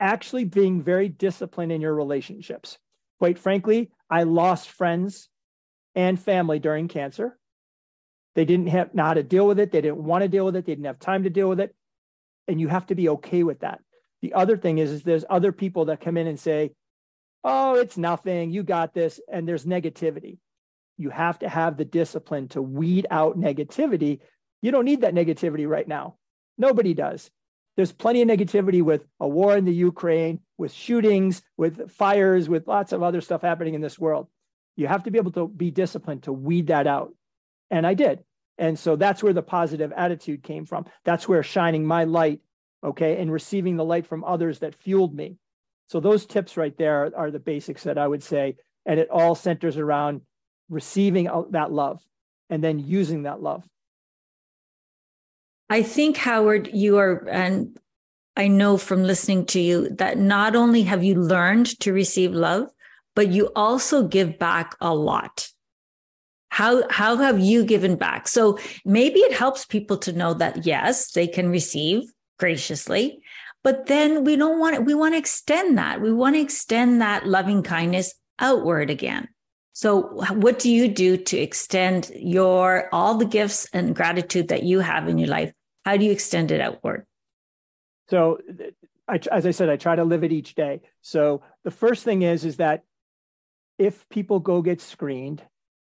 actually 0.00 0.44
being 0.44 0.82
very 0.82 1.08
disciplined 1.08 1.72
in 1.72 1.80
your 1.80 1.94
relationships. 1.94 2.78
Quite 3.18 3.38
frankly, 3.38 3.90
I 4.08 4.22
lost 4.22 4.68
friends 4.68 5.28
and 5.94 6.18
family 6.18 6.58
during 6.60 6.88
cancer. 6.88 7.38
They 8.34 8.44
didn't 8.44 8.68
have 8.68 8.94
know 8.94 9.04
how 9.04 9.14
to 9.14 9.22
deal 9.22 9.46
with 9.46 9.58
it. 9.58 9.72
They 9.72 9.80
didn't 9.80 10.02
want 10.02 10.22
to 10.22 10.28
deal 10.28 10.46
with 10.46 10.56
it. 10.56 10.64
They 10.64 10.72
didn't 10.72 10.86
have 10.86 10.98
time 10.98 11.24
to 11.24 11.30
deal 11.30 11.48
with 11.48 11.60
it 11.60 11.74
and 12.48 12.60
you 12.60 12.68
have 12.68 12.86
to 12.86 12.94
be 12.94 13.08
okay 13.10 13.42
with 13.42 13.60
that. 13.60 13.80
The 14.20 14.34
other 14.34 14.56
thing 14.56 14.78
is, 14.78 14.90
is 14.90 15.02
there's 15.02 15.24
other 15.28 15.52
people 15.52 15.86
that 15.86 16.00
come 16.00 16.16
in 16.16 16.26
and 16.26 16.38
say, 16.38 16.72
"Oh, 17.42 17.74
it's 17.74 17.96
nothing. 17.96 18.50
You 18.50 18.62
got 18.62 18.94
this," 18.94 19.20
and 19.30 19.48
there's 19.48 19.66
negativity. 19.66 20.38
You 20.98 21.10
have 21.10 21.38
to 21.40 21.48
have 21.48 21.76
the 21.76 21.84
discipline 21.84 22.48
to 22.48 22.62
weed 22.62 23.06
out 23.10 23.38
negativity. 23.38 24.20
You 24.60 24.70
don't 24.70 24.84
need 24.84 25.00
that 25.00 25.14
negativity 25.14 25.68
right 25.68 25.88
now. 25.88 26.16
Nobody 26.58 26.94
does. 26.94 27.30
There's 27.76 27.92
plenty 27.92 28.22
of 28.22 28.28
negativity 28.28 28.82
with 28.82 29.06
a 29.18 29.26
war 29.26 29.56
in 29.56 29.64
the 29.64 29.74
Ukraine, 29.74 30.40
with 30.58 30.72
shootings, 30.72 31.42
with 31.56 31.90
fires, 31.90 32.48
with 32.48 32.68
lots 32.68 32.92
of 32.92 33.02
other 33.02 33.20
stuff 33.20 33.40
happening 33.42 33.74
in 33.74 33.80
this 33.80 33.98
world. 33.98 34.28
You 34.76 34.86
have 34.86 35.04
to 35.04 35.10
be 35.10 35.18
able 35.18 35.32
to 35.32 35.48
be 35.48 35.70
disciplined 35.70 36.24
to 36.24 36.32
weed 36.32 36.66
that 36.68 36.86
out. 36.86 37.14
And 37.70 37.86
I 37.86 37.94
did. 37.94 38.22
And 38.58 38.78
so 38.78 38.96
that's 38.96 39.22
where 39.22 39.32
the 39.32 39.42
positive 39.42 39.92
attitude 39.96 40.42
came 40.42 40.66
from. 40.66 40.86
That's 41.04 41.28
where 41.28 41.42
shining 41.42 41.86
my 41.86 42.04
light, 42.04 42.40
okay, 42.84 43.20
and 43.20 43.32
receiving 43.32 43.76
the 43.76 43.84
light 43.84 44.06
from 44.06 44.24
others 44.24 44.60
that 44.60 44.74
fueled 44.74 45.14
me. 45.14 45.36
So 45.88 46.00
those 46.00 46.26
tips 46.26 46.56
right 46.56 46.76
there 46.76 47.04
are, 47.04 47.10
are 47.16 47.30
the 47.30 47.38
basics 47.38 47.84
that 47.84 47.98
I 47.98 48.06
would 48.06 48.22
say. 48.22 48.56
And 48.86 48.98
it 48.98 49.10
all 49.10 49.34
centers 49.34 49.76
around 49.76 50.22
receiving 50.68 51.28
that 51.50 51.72
love 51.72 52.02
and 52.50 52.62
then 52.62 52.78
using 52.78 53.22
that 53.22 53.42
love. 53.42 53.64
I 55.70 55.82
think, 55.82 56.16
Howard, 56.18 56.68
you 56.72 56.98
are, 56.98 57.26
and 57.28 57.78
I 58.36 58.48
know 58.48 58.76
from 58.76 59.04
listening 59.04 59.46
to 59.46 59.60
you 59.60 59.88
that 59.96 60.18
not 60.18 60.56
only 60.56 60.82
have 60.82 61.04
you 61.04 61.14
learned 61.14 61.78
to 61.80 61.92
receive 61.92 62.32
love, 62.32 62.68
but 63.14 63.28
you 63.28 63.50
also 63.54 64.06
give 64.06 64.38
back 64.38 64.74
a 64.80 64.94
lot. 64.94 65.48
How, 66.52 66.82
how 66.90 67.16
have 67.16 67.40
you 67.40 67.64
given 67.64 67.96
back? 67.96 68.28
So 68.28 68.58
maybe 68.84 69.20
it 69.20 69.32
helps 69.32 69.64
people 69.64 69.96
to 69.96 70.12
know 70.12 70.34
that, 70.34 70.66
yes, 70.66 71.12
they 71.12 71.26
can 71.26 71.48
receive 71.48 72.02
graciously, 72.38 73.22
but 73.64 73.86
then 73.86 74.22
we 74.22 74.36
don't 74.36 74.58
want 74.58 74.74
it. 74.74 74.84
We 74.84 74.92
want 74.92 75.14
to 75.14 75.18
extend 75.18 75.78
that. 75.78 76.02
We 76.02 76.12
want 76.12 76.36
to 76.36 76.42
extend 76.42 77.00
that 77.00 77.26
loving 77.26 77.62
kindness 77.62 78.12
outward 78.38 78.90
again. 78.90 79.28
So 79.72 80.02
what 80.34 80.58
do 80.58 80.70
you 80.70 80.88
do 80.88 81.16
to 81.16 81.38
extend 81.38 82.10
your 82.14 82.90
all 82.92 83.16
the 83.16 83.24
gifts 83.24 83.66
and 83.72 83.96
gratitude 83.96 84.48
that 84.48 84.62
you 84.62 84.80
have 84.80 85.08
in 85.08 85.16
your 85.16 85.28
life? 85.28 85.54
How 85.86 85.96
do 85.96 86.04
you 86.04 86.12
extend 86.12 86.50
it 86.50 86.60
outward? 86.60 87.06
So 88.10 88.40
I, 89.08 89.18
as 89.30 89.46
I 89.46 89.52
said, 89.52 89.70
I 89.70 89.76
try 89.76 89.96
to 89.96 90.04
live 90.04 90.22
it 90.22 90.32
each 90.32 90.54
day. 90.54 90.82
So 91.00 91.40
the 91.64 91.70
first 91.70 92.04
thing 92.04 92.20
is, 92.20 92.44
is 92.44 92.58
that 92.58 92.82
if 93.78 94.06
people 94.10 94.38
go 94.38 94.60
get 94.60 94.82
screened, 94.82 95.42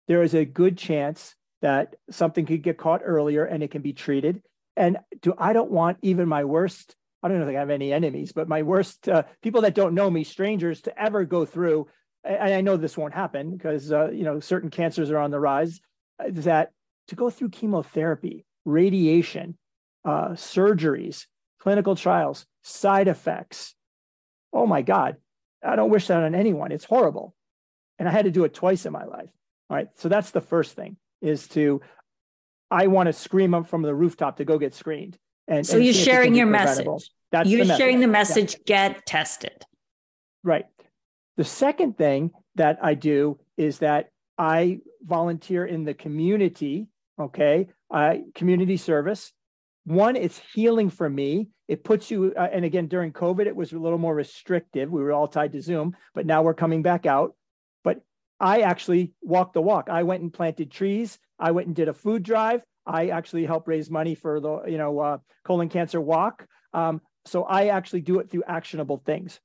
there 0.10 0.24
is 0.24 0.34
a 0.34 0.44
good 0.44 0.76
chance 0.76 1.36
that 1.62 1.96
something 2.10 2.46
could 2.46 2.64
get 2.64 2.80
caught 2.80 3.02
earlier 3.06 3.46
and 3.46 3.62
it 3.62 3.70
can 3.72 3.84
be 3.84 3.94
treated. 3.94 4.42
And 4.76 4.98
do 5.22 5.34
I 5.38 5.54
don't 5.54 5.72
want 5.72 6.00
even 6.02 6.28
my 6.28 6.44
worst, 6.44 6.96
I 7.22 7.28
don't 7.28 7.38
know 7.38 7.48
if 7.48 7.56
I 7.56 7.60
have 7.60 7.70
any 7.70 7.94
enemies, 7.94 8.32
but 8.34 8.50
my 8.50 8.64
worst 8.64 9.08
uh, 9.08 9.24
people 9.44 9.62
that 9.62 9.76
don't 9.76 9.94
know 9.94 10.10
me, 10.10 10.24
strangers, 10.24 10.82
to 10.82 11.02
ever 11.02 11.26
go 11.26 11.46
through. 11.46 11.88
And 12.24 12.54
I 12.54 12.62
know 12.62 12.76
this 12.76 12.98
won't 12.98 13.14
happen 13.14 13.56
because 13.56 13.92
uh, 13.92 14.10
you 14.10 14.24
know 14.24 14.40
certain 14.40 14.72
cancers 14.72 15.12
are 15.12 15.20
on 15.20 15.32
the 15.32 15.40
rise. 15.40 15.80
That 16.28 16.72
to 17.10 17.16
go 17.16 17.30
through 17.30 17.50
chemotherapy, 17.50 18.46
radiation, 18.66 19.58
uh, 20.06 20.30
surgeries, 20.30 21.28
clinical 21.60 21.96
trials, 21.96 22.46
side 22.64 23.08
effects? 23.08 23.76
Oh 24.52 24.66
my 24.66 24.82
God, 24.82 25.18
I 25.64 25.76
don't 25.76 25.92
wish 25.92 26.08
that 26.08 26.24
on 26.24 26.36
anyone. 26.36 26.72
It's 26.72 26.86
horrible, 26.86 27.36
and 28.00 28.10
I 28.10 28.12
had 28.12 28.26
to 28.26 28.32
do 28.32 28.44
it 28.44 28.56
twice 28.56 28.86
in 28.86 28.92
my 28.92 29.06
life. 29.06 29.30
All 29.70 29.78
right. 29.78 29.88
So 29.96 30.10
that's 30.10 30.32
the 30.32 30.42
first 30.42 30.76
thing 30.76 30.98
is 31.22 31.48
to, 31.50 31.82
I 32.72 32.88
want 32.88 33.08
to 33.08 33.14
scream 33.14 33.54
up 33.54 33.68
from 33.68 33.82
the 33.82 33.94
rooftop 33.94 34.38
to 34.38 34.46
go 34.46 34.58
get 34.58 34.74
screened. 34.74 35.18
And 35.48 35.66
so 35.66 35.78
and 35.78 35.86
you're 35.86 35.94
sharing 35.94 36.36
your 36.36 36.48
message. 36.48 36.88
That's 37.32 37.50
you're 37.50 37.66
the 37.66 37.78
sharing 37.78 38.00
the 38.00 38.08
message, 38.08 38.54
yeah. 38.66 38.90
get 38.90 39.06
tested. 39.06 39.66
Right. 40.44 40.66
The 41.38 41.44
second 41.44 41.98
thing 41.98 42.32
that 42.56 42.80
I 42.82 42.96
do 42.96 43.40
is 43.58 43.80
that 43.80 44.10
I 44.38 44.80
volunteer 45.04 45.66
in 45.66 45.84
the 45.84 45.94
community. 45.94 46.88
Okay. 47.20 47.68
Uh, 47.92 48.16
community 48.36 48.78
service. 48.78 49.32
One, 49.86 50.16
it's 50.16 50.40
healing 50.54 50.90
for 50.90 51.10
me. 51.10 51.50
It 51.68 51.84
puts 51.84 52.12
you, 52.12 52.34
uh, 52.38 52.48
and 52.52 52.66
again, 52.66 52.88
during 52.88 53.12
COVID, 53.12 53.46
it 53.48 53.56
was 53.56 53.74
a 53.74 53.80
little 53.80 53.98
more 53.98 54.14
restrictive. 54.14 54.92
We 54.92 55.02
were 55.02 55.12
all 55.12 55.28
tied 55.28 55.52
to 55.54 55.62
Zoom, 55.62 55.96
but 56.14 56.26
now 56.26 56.42
we're 56.44 56.54
coming 56.54 56.82
back 56.82 57.06
out. 57.06 57.36
I 58.40 58.62
actually 58.62 59.14
walked 59.22 59.54
the 59.54 59.62
walk. 59.62 59.90
I 59.90 60.04
went 60.04 60.22
and 60.22 60.32
planted 60.32 60.72
trees. 60.72 61.20
I 61.38 61.52
went 61.52 61.68
and 61.68 61.76
did 61.76 61.90
a 61.90 61.94
food 61.94 62.24
drive. 62.24 62.64
I 62.86 63.10
actually 63.10 63.46
helped 63.46 63.68
raise 63.68 63.90
money 63.90 64.16
for 64.16 64.40
the 64.40 64.64
you 64.68 64.78
know 64.78 65.00
uh, 65.00 65.18
colon 65.44 65.70
cancer 65.70 66.02
walk. 66.02 66.46
Um, 66.74 67.02
so 67.26 67.44
I 67.44 67.68
actually 67.68 68.02
do 68.02 68.20
it 68.20 68.30
through 68.30 68.44
actionable 68.48 69.02
things. 69.06 69.40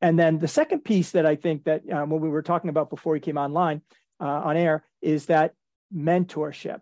And 0.00 0.18
then 0.18 0.38
the 0.38 0.48
second 0.48 0.84
piece 0.84 1.12
that 1.12 1.24
I 1.24 1.36
think 1.36 1.64
that 1.64 1.88
um, 1.90 2.10
when 2.10 2.20
we 2.20 2.28
were 2.28 2.42
talking 2.42 2.68
about 2.68 2.90
before 2.90 3.14
we 3.14 3.20
came 3.20 3.38
online 3.38 3.80
uh, 4.20 4.24
on 4.26 4.56
air 4.56 4.84
is 5.00 5.26
that 5.26 5.54
mentorship. 5.94 6.80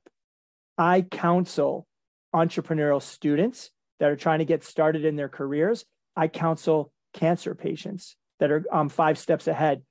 I 0.79 1.03
counsel 1.03 1.87
entrepreneurial 2.35 3.03
students 3.03 3.71
that 4.01 4.11
are 4.11 4.17
trying 4.17 4.41
to 4.41 4.45
get 4.45 4.65
started 4.65 5.05
in 5.05 5.17
their 5.17 5.29
careers. 5.29 5.85
I 6.17 6.29
counsel 6.29 6.93
cancer 7.13 7.55
patients 7.55 8.17
that 8.41 8.51
are 8.51 8.65
um, 8.73 8.89
five 8.89 9.19
steps 9.19 9.47
ahead 9.47 9.83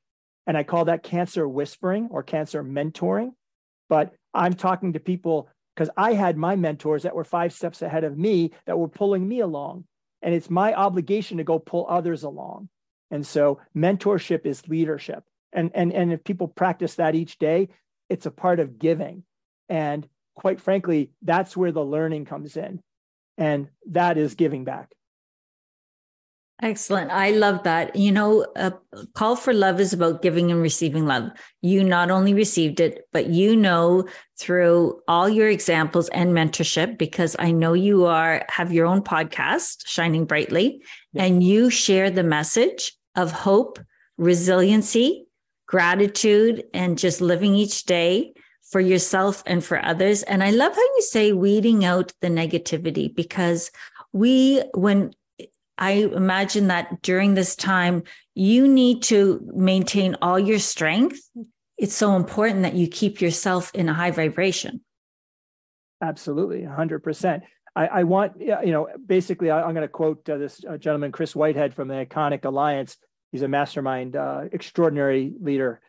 and 0.48 0.58
I 0.58 0.64
call 0.64 0.86
that 0.86 1.04
cancer 1.04 1.48
whispering 1.48 2.10
or 2.12 2.24
cancer 2.24 2.64
mentoring. 2.64 3.34
But 3.90 4.14
I'm 4.34 4.54
talking 4.54 4.94
to 4.94 5.00
people 5.00 5.50
because 5.76 5.90
I 5.98 6.14
had 6.14 6.38
my 6.38 6.56
mentors 6.56 7.04
that 7.04 7.16
were 7.16 7.24
five 7.24 7.54
steps 7.54 7.82
ahead 7.82 8.04
of 8.04 8.18
me 8.18 8.52
that 8.66 8.78
were 8.78 8.88
pulling 8.88 9.28
me 9.28 9.40
along. 9.40 9.86
And 10.22 10.34
it's 10.34 10.50
my 10.50 10.74
obligation 10.74 11.38
to 11.38 11.44
go 11.44 11.60
pull 11.60 11.88
others 11.90 12.24
along. 12.24 12.70
And 13.10 13.26
so 13.26 13.60
mentorship 13.76 14.46
is 14.46 14.68
leadership. 14.68 15.24
And, 15.54 15.72
and, 15.74 15.92
and 15.92 16.14
if 16.14 16.24
people 16.24 16.48
practice 16.48 16.96
that 16.96 17.16
each 17.16 17.38
day, 17.38 17.70
it's 18.10 18.26
a 18.26 18.32
part 18.32 18.60
of 18.60 18.80
giving. 18.80 19.24
And 19.68 20.08
quite 20.36 20.62
frankly, 20.62 21.12
that's 21.22 21.58
where 21.58 21.72
the 21.72 21.84
learning 21.84 22.26
comes 22.26 22.56
in. 22.56 22.82
And 23.38 23.70
that 23.90 24.18
is 24.18 24.36
giving 24.36 24.64
back. 24.64 24.94
Excellent. 26.64 27.10
I 27.10 27.32
love 27.32 27.64
that. 27.64 27.96
You 27.96 28.12
know, 28.12 28.46
a 28.56 28.72
call 29.16 29.36
for 29.36 29.52
love 29.52 29.80
is 29.80 29.94
about 29.94 30.22
giving 30.22 30.52
and 30.52 30.62
receiving 30.62 31.08
love. 31.08 31.32
You 31.62 31.84
not 31.84 32.12
only 32.12 32.36
received 32.36 32.80
it, 32.80 33.08
but 33.12 33.28
you 33.28 33.56
know 33.56 34.08
through 34.38 35.02
all 35.08 35.28
your 35.28 35.50
examples 35.50 36.08
and 36.10 36.34
mentorship, 36.34 37.00
because 37.00 37.36
I 37.40 37.52
know 37.52 37.74
you 37.74 38.06
are 38.06 38.46
have 38.48 38.72
your 38.72 38.86
own 38.86 39.02
podcast, 39.02 39.88
Shining 39.88 40.26
Brightly, 40.26 40.84
yeah. 41.14 41.24
and 41.24 41.44
you 41.44 41.72
share 41.72 42.12
the 42.12 42.24
message 42.24 42.94
of 43.16 43.32
hope, 43.32 43.80
resiliency, 44.18 45.26
gratitude, 45.68 46.64
and 46.76 46.96
just 46.96 47.22
living 47.22 47.56
each 47.56 47.86
day 47.86 48.34
for 48.70 48.80
yourself 48.80 49.42
and 49.48 49.64
for 49.66 49.84
others. 49.84 50.22
And 50.24 50.44
I 50.44 50.52
love 50.52 50.76
how 50.76 50.82
you 50.82 51.02
say 51.02 51.34
weeding 51.34 51.86
out 51.86 52.14
the 52.22 52.28
negativity 52.28 53.14
because 53.14 53.72
we, 54.14 54.62
when 54.76 55.12
I 55.78 55.92
imagine 55.92 56.68
that 56.68 57.02
during 57.02 57.34
this 57.34 57.56
time, 57.56 58.04
you 58.36 58.68
need 58.68 59.04
to 59.04 59.42
maintain 59.54 60.16
all 60.22 60.40
your 60.40 60.60
strength. 60.60 61.20
It's 61.78 61.96
so 61.96 62.16
important 62.16 62.64
that 62.64 62.76
you 62.76 62.88
keep 62.88 63.22
yourself 63.22 63.72
in 63.74 63.90
a 63.90 63.94
high 63.94 64.12
vibration. 64.12 64.82
Absolutely, 66.02 66.62
100%. 66.62 67.42
I, 67.76 67.88
I 67.88 68.04
want, 68.04 68.34
you 68.40 68.72
know, 68.72 68.90
basically, 69.06 69.50
I, 69.50 69.68
am 69.68 69.74
going 69.74 69.82
to 69.82 69.88
quote 69.88 70.30
uh, 70.30 70.38
this 70.38 70.64
uh, 70.68 70.78
gentleman, 70.78 71.12
Chris 71.12 71.36
Whitehead 71.36 71.74
from 71.74 71.88
the 71.88 72.06
Iconic 72.06 72.44
Alliance. 72.44 72.98
He's 73.32 73.44
a 73.44 73.48
mastermind, 73.48 74.16
uh, 74.16 74.46
extraordinary 74.52 75.34
leader. 75.40 75.80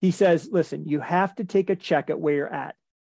He 0.00 0.10
says, 0.10 0.48
listen, 0.52 0.86
you 0.86 1.00
have 1.00 1.34
to 1.36 1.44
take 1.44 1.70
a 1.70 1.76
check 1.76 2.10
at 2.10 2.20
where 2.20 2.34
you're 2.34 2.52
at. 2.52 2.74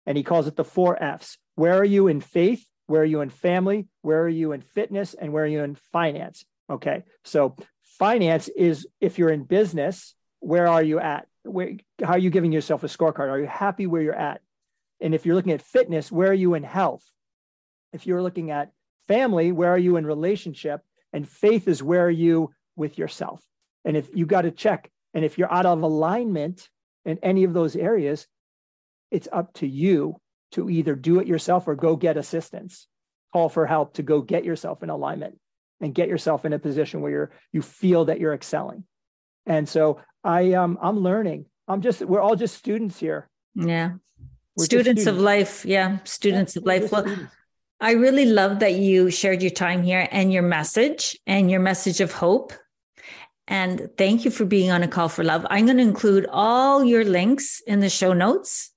And 0.06 0.16
he 0.16 0.24
calls 0.24 0.46
it 0.46 0.56
the 0.56 0.64
four 0.64 1.02
F's. 1.02 1.40
Where 1.56 1.74
are 1.74 1.86
you 1.86 2.08
in 2.08 2.22
faith? 2.22 2.66
Where 2.88 3.02
are 3.02 3.06
you 3.06 3.22
in 3.22 3.30
family? 3.30 3.88
Where 4.02 4.22
are 4.24 4.30
you 4.30 4.52
in 4.52 4.62
fitness? 4.62 5.14
And 5.14 5.34
where 5.34 5.44
are 5.44 5.48
you 5.48 5.64
in 5.64 5.76
finance? 5.92 6.46
Okay. 6.70 7.04
So 7.24 7.56
finance 8.00 8.48
is 8.48 8.88
if 9.00 9.18
you're 9.18 9.30
in 9.30 9.44
business, 9.44 10.14
where 10.40 10.68
are 10.68 10.84
you 10.84 11.00
at? 11.00 11.28
Where, 11.44 11.78
how 12.04 12.14
are 12.14 12.20
you 12.20 12.30
giving 12.30 12.52
yourself 12.52 12.84
a 12.84 12.88
scorecard? 12.88 13.30
Are 13.30 13.40
you 13.40 13.48
happy 13.48 13.88
where 13.88 14.02
you're 14.02 14.16
at? 14.16 14.42
And 15.02 15.14
if 15.14 15.26
you're 15.26 15.36
looking 15.36 15.52
at 15.52 15.62
fitness, 15.62 16.12
where 16.12 16.30
are 16.30 16.34
you 16.34 16.54
in 16.54 16.64
health? 16.64 17.04
If 17.94 18.08
you're 18.08 18.22
looking 18.22 18.52
at 18.52 18.72
family, 19.08 19.52
where 19.52 19.70
are 19.70 19.78
you 19.78 19.98
in 19.98 20.06
relationship? 20.06 20.82
And 21.14 21.28
faith 21.28 21.68
is 21.68 21.82
where 21.84 22.06
are 22.06 22.10
you 22.10 22.52
with 22.76 22.98
yourself? 22.98 23.42
And 23.84 23.96
if 23.96 24.10
you 24.14 24.26
got 24.26 24.42
to 24.42 24.52
check, 24.52 24.92
and 25.14 25.24
if 25.24 25.38
you're 25.38 25.52
out 25.52 25.66
of 25.66 25.82
alignment 25.82 26.70
in 27.06 27.20
any 27.24 27.44
of 27.44 27.54
those 27.54 27.76
areas, 27.76 28.28
it's 29.12 29.30
up 29.32 29.54
to 29.56 29.68
you 29.68 30.20
to 30.52 30.70
either 30.70 30.96
do 30.96 31.20
it 31.20 31.28
yourself 31.28 31.68
or 31.68 31.76
go 31.76 31.96
get 31.96 32.18
assistance, 32.18 32.88
call 33.34 33.50
for 33.50 33.66
help 33.66 33.96
to 33.96 34.04
go 34.04 34.22
get 34.22 34.46
yourself 34.46 34.84
in 34.84 34.90
alignment 34.90 35.40
and 35.82 35.94
get 35.94 36.08
yourself 36.08 36.46
in 36.46 36.54
a 36.54 36.60
position 36.60 37.02
where 37.02 37.12
you're 37.12 37.32
you 37.52 37.62
feel 37.62 38.06
that 38.06 38.20
you're 38.20 38.34
excelling. 38.34 38.84
And 39.46 39.68
so 39.68 40.02
I 40.24 40.54
um 40.54 40.78
I'm 40.82 41.00
learning. 41.00 41.46
I'm 41.68 41.82
just 41.82 42.02
we're 42.02 42.22
all 42.22 42.36
just 42.36 42.56
students 42.56 43.00
here. 43.00 43.30
Yeah. 43.56 43.94
Students, 44.58 45.02
students, 45.02 45.06
of 45.08 45.20
life. 45.20 45.66
Yeah. 45.66 45.98
Students 46.06 46.56
yeah, 46.56 46.60
of 46.62 46.66
life. 46.66 46.92
Well, 46.92 47.02
students. 47.02 47.32
I 47.82 47.92
really 47.92 48.26
love 48.26 48.60
that 48.60 48.76
you 48.76 49.12
shared 49.12 49.42
your 49.42 49.52
time 49.52 49.84
here 49.84 50.08
and 50.12 50.32
your 50.32 50.44
message 50.44 51.18
and 51.28 51.52
your 51.52 51.60
message 51.60 52.00
of 52.00 52.14
hope. 52.14 52.54
And 53.48 53.90
thank 53.98 54.24
you 54.24 54.32
for 54.32 54.46
being 54.46 54.72
on 54.72 54.82
a 54.82 54.88
call 54.88 55.10
for 55.10 55.24
love. 55.24 55.46
I'm 55.50 55.66
going 55.66 55.78
to 55.78 55.84
include 55.84 56.26
all 56.32 56.84
your 56.84 57.04
links 57.04 57.62
in 57.68 57.82
the 57.82 57.90
show 57.90 58.14
notes 58.14 58.72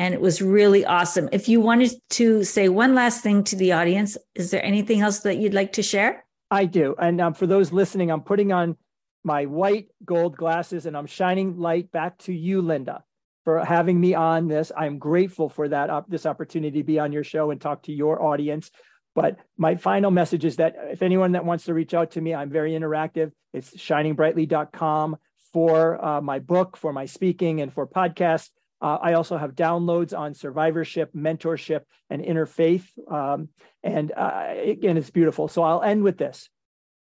and 0.00 0.14
it 0.14 0.20
was 0.20 0.40
really 0.40 0.86
awesome. 0.86 1.28
If 1.30 1.46
you 1.46 1.60
wanted 1.60 1.92
to 2.20 2.42
say 2.42 2.70
one 2.70 2.94
last 2.94 3.22
thing 3.22 3.44
to 3.44 3.54
the 3.54 3.72
audience, 3.72 4.16
is 4.34 4.50
there 4.50 4.64
anything 4.64 5.02
else 5.02 5.18
that 5.20 5.36
you'd 5.36 5.52
like 5.52 5.74
to 5.74 5.82
share? 5.82 6.24
I 6.50 6.64
do. 6.64 6.94
And 6.98 7.20
um, 7.20 7.34
for 7.34 7.46
those 7.46 7.70
listening, 7.70 8.10
I'm 8.10 8.22
putting 8.22 8.50
on 8.50 8.78
my 9.24 9.44
white 9.44 9.88
gold 10.02 10.38
glasses 10.38 10.86
and 10.86 10.96
I'm 10.96 11.06
shining 11.06 11.58
light 11.58 11.92
back 11.92 12.16
to 12.20 12.32
you, 12.32 12.62
Linda, 12.62 13.04
for 13.44 13.62
having 13.62 14.00
me 14.00 14.14
on 14.14 14.48
this. 14.48 14.72
I'm 14.74 14.98
grateful 14.98 15.50
for 15.50 15.68
that 15.68 15.90
uh, 15.90 16.00
this 16.08 16.24
opportunity 16.24 16.78
to 16.78 16.84
be 16.84 16.98
on 16.98 17.12
your 17.12 17.22
show 17.22 17.50
and 17.50 17.60
talk 17.60 17.82
to 17.82 17.92
your 17.92 18.22
audience. 18.22 18.70
But 19.14 19.36
my 19.58 19.76
final 19.76 20.10
message 20.10 20.46
is 20.46 20.56
that 20.56 20.76
if 20.78 21.02
anyone 21.02 21.32
that 21.32 21.44
wants 21.44 21.64
to 21.64 21.74
reach 21.74 21.92
out 21.92 22.12
to 22.12 22.22
me, 22.22 22.34
I'm 22.34 22.48
very 22.48 22.72
interactive. 22.72 23.32
It's 23.52 23.76
shiningbrightly.com 23.76 25.18
for 25.52 26.02
uh, 26.02 26.22
my 26.22 26.38
book, 26.38 26.78
for 26.78 26.90
my 26.90 27.04
speaking, 27.04 27.60
and 27.60 27.70
for 27.70 27.86
podcasts. 27.86 28.48
Uh, 28.80 28.98
I 29.00 29.12
also 29.12 29.36
have 29.36 29.54
downloads 29.54 30.16
on 30.16 30.34
survivorship, 30.34 31.12
mentorship, 31.14 31.82
and 32.08 32.22
interfaith. 32.22 32.86
Um, 33.10 33.48
and 33.82 34.12
uh, 34.12 34.54
again, 34.56 34.96
it's 34.96 35.10
beautiful. 35.10 35.48
So 35.48 35.62
I'll 35.62 35.82
end 35.82 36.02
with 36.02 36.16
this. 36.16 36.48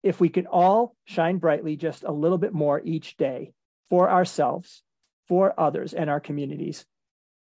If 0.03 0.21
we 0.21 0.29
can 0.29 0.47
all 0.47 0.95
shine 1.05 1.39
brightly 1.39 1.77
just 1.77 2.05
a 2.05 2.13
little 2.13 2.39
bit 2.39 2.55
more 2.55 2.81
each 2.83 3.17
day 3.17 3.53
for 3.91 4.11
ourselves, 4.11 4.83
for 5.29 5.59
others, 5.59 5.93
and 5.93 6.09
our 6.09 6.21
communities, 6.21 6.87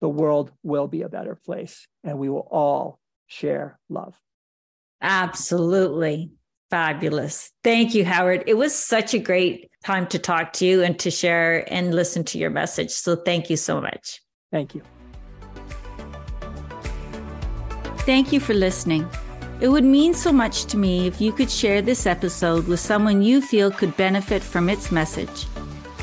the 0.02 0.10
world 0.10 0.52
will 0.64 0.88
be 0.88 1.04
a 1.04 1.10
better 1.10 1.36
place 1.36 1.88
and 2.04 2.18
we 2.18 2.30
will 2.30 2.48
all 2.52 3.00
share 3.28 3.80
love. 3.90 4.16
Absolutely. 5.02 6.32
Fabulous. 6.72 7.52
Thank 7.64 7.94
you, 7.94 8.04
Howard. 8.04 8.44
It 8.48 8.56
was 8.56 8.74
such 8.74 9.14
a 9.14 9.20
great 9.20 9.70
time 9.84 10.08
to 10.08 10.20
talk 10.20 10.54
to 10.54 10.66
you 10.66 10.82
and 10.82 10.98
to 11.00 11.12
share 11.12 11.72
and 11.72 11.94
listen 11.94 12.24
to 12.26 12.40
your 12.40 12.50
message. 12.50 12.92
So 12.92 13.16
thank 13.16 13.50
you 13.50 13.58
so 13.58 13.80
much. 13.80 14.20
Thank 14.56 14.74
you. 14.74 14.82
Thank 18.06 18.32
you 18.32 18.40
for 18.40 18.54
listening. 18.54 19.06
It 19.60 19.68
would 19.68 19.84
mean 19.84 20.14
so 20.14 20.32
much 20.32 20.64
to 20.68 20.78
me 20.78 21.08
if 21.08 21.20
you 21.20 21.34
could 21.34 21.52
share 21.52 21.82
this 21.82 22.06
episode 22.06 22.66
with 22.70 22.80
someone 22.80 23.22
you 23.22 23.42
feel 23.42 23.70
could 23.70 23.98
benefit 23.98 24.42
from 24.42 24.70
its 24.70 24.94
message. 24.94 25.46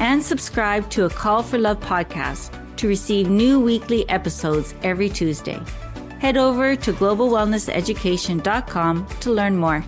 And 0.01 0.23
subscribe 0.23 0.91
to 0.91 1.07
a 1.07 1.09
Call 1.09 1.43
for 1.43 1.57
Love 1.57 1.81
podcast 1.81 2.51
to 2.77 2.87
receive 2.87 3.31
new 3.31 3.59
weekly 3.59 4.07
episodes 4.11 4.75
every 4.83 5.09
Tuesday. 5.09 5.59
Head 6.21 6.37
over 6.37 6.77
to 6.77 6.93
globalwellnesseducation.com 6.93 9.07
to 9.21 9.31
learn 9.31 9.57
more. 9.57 9.83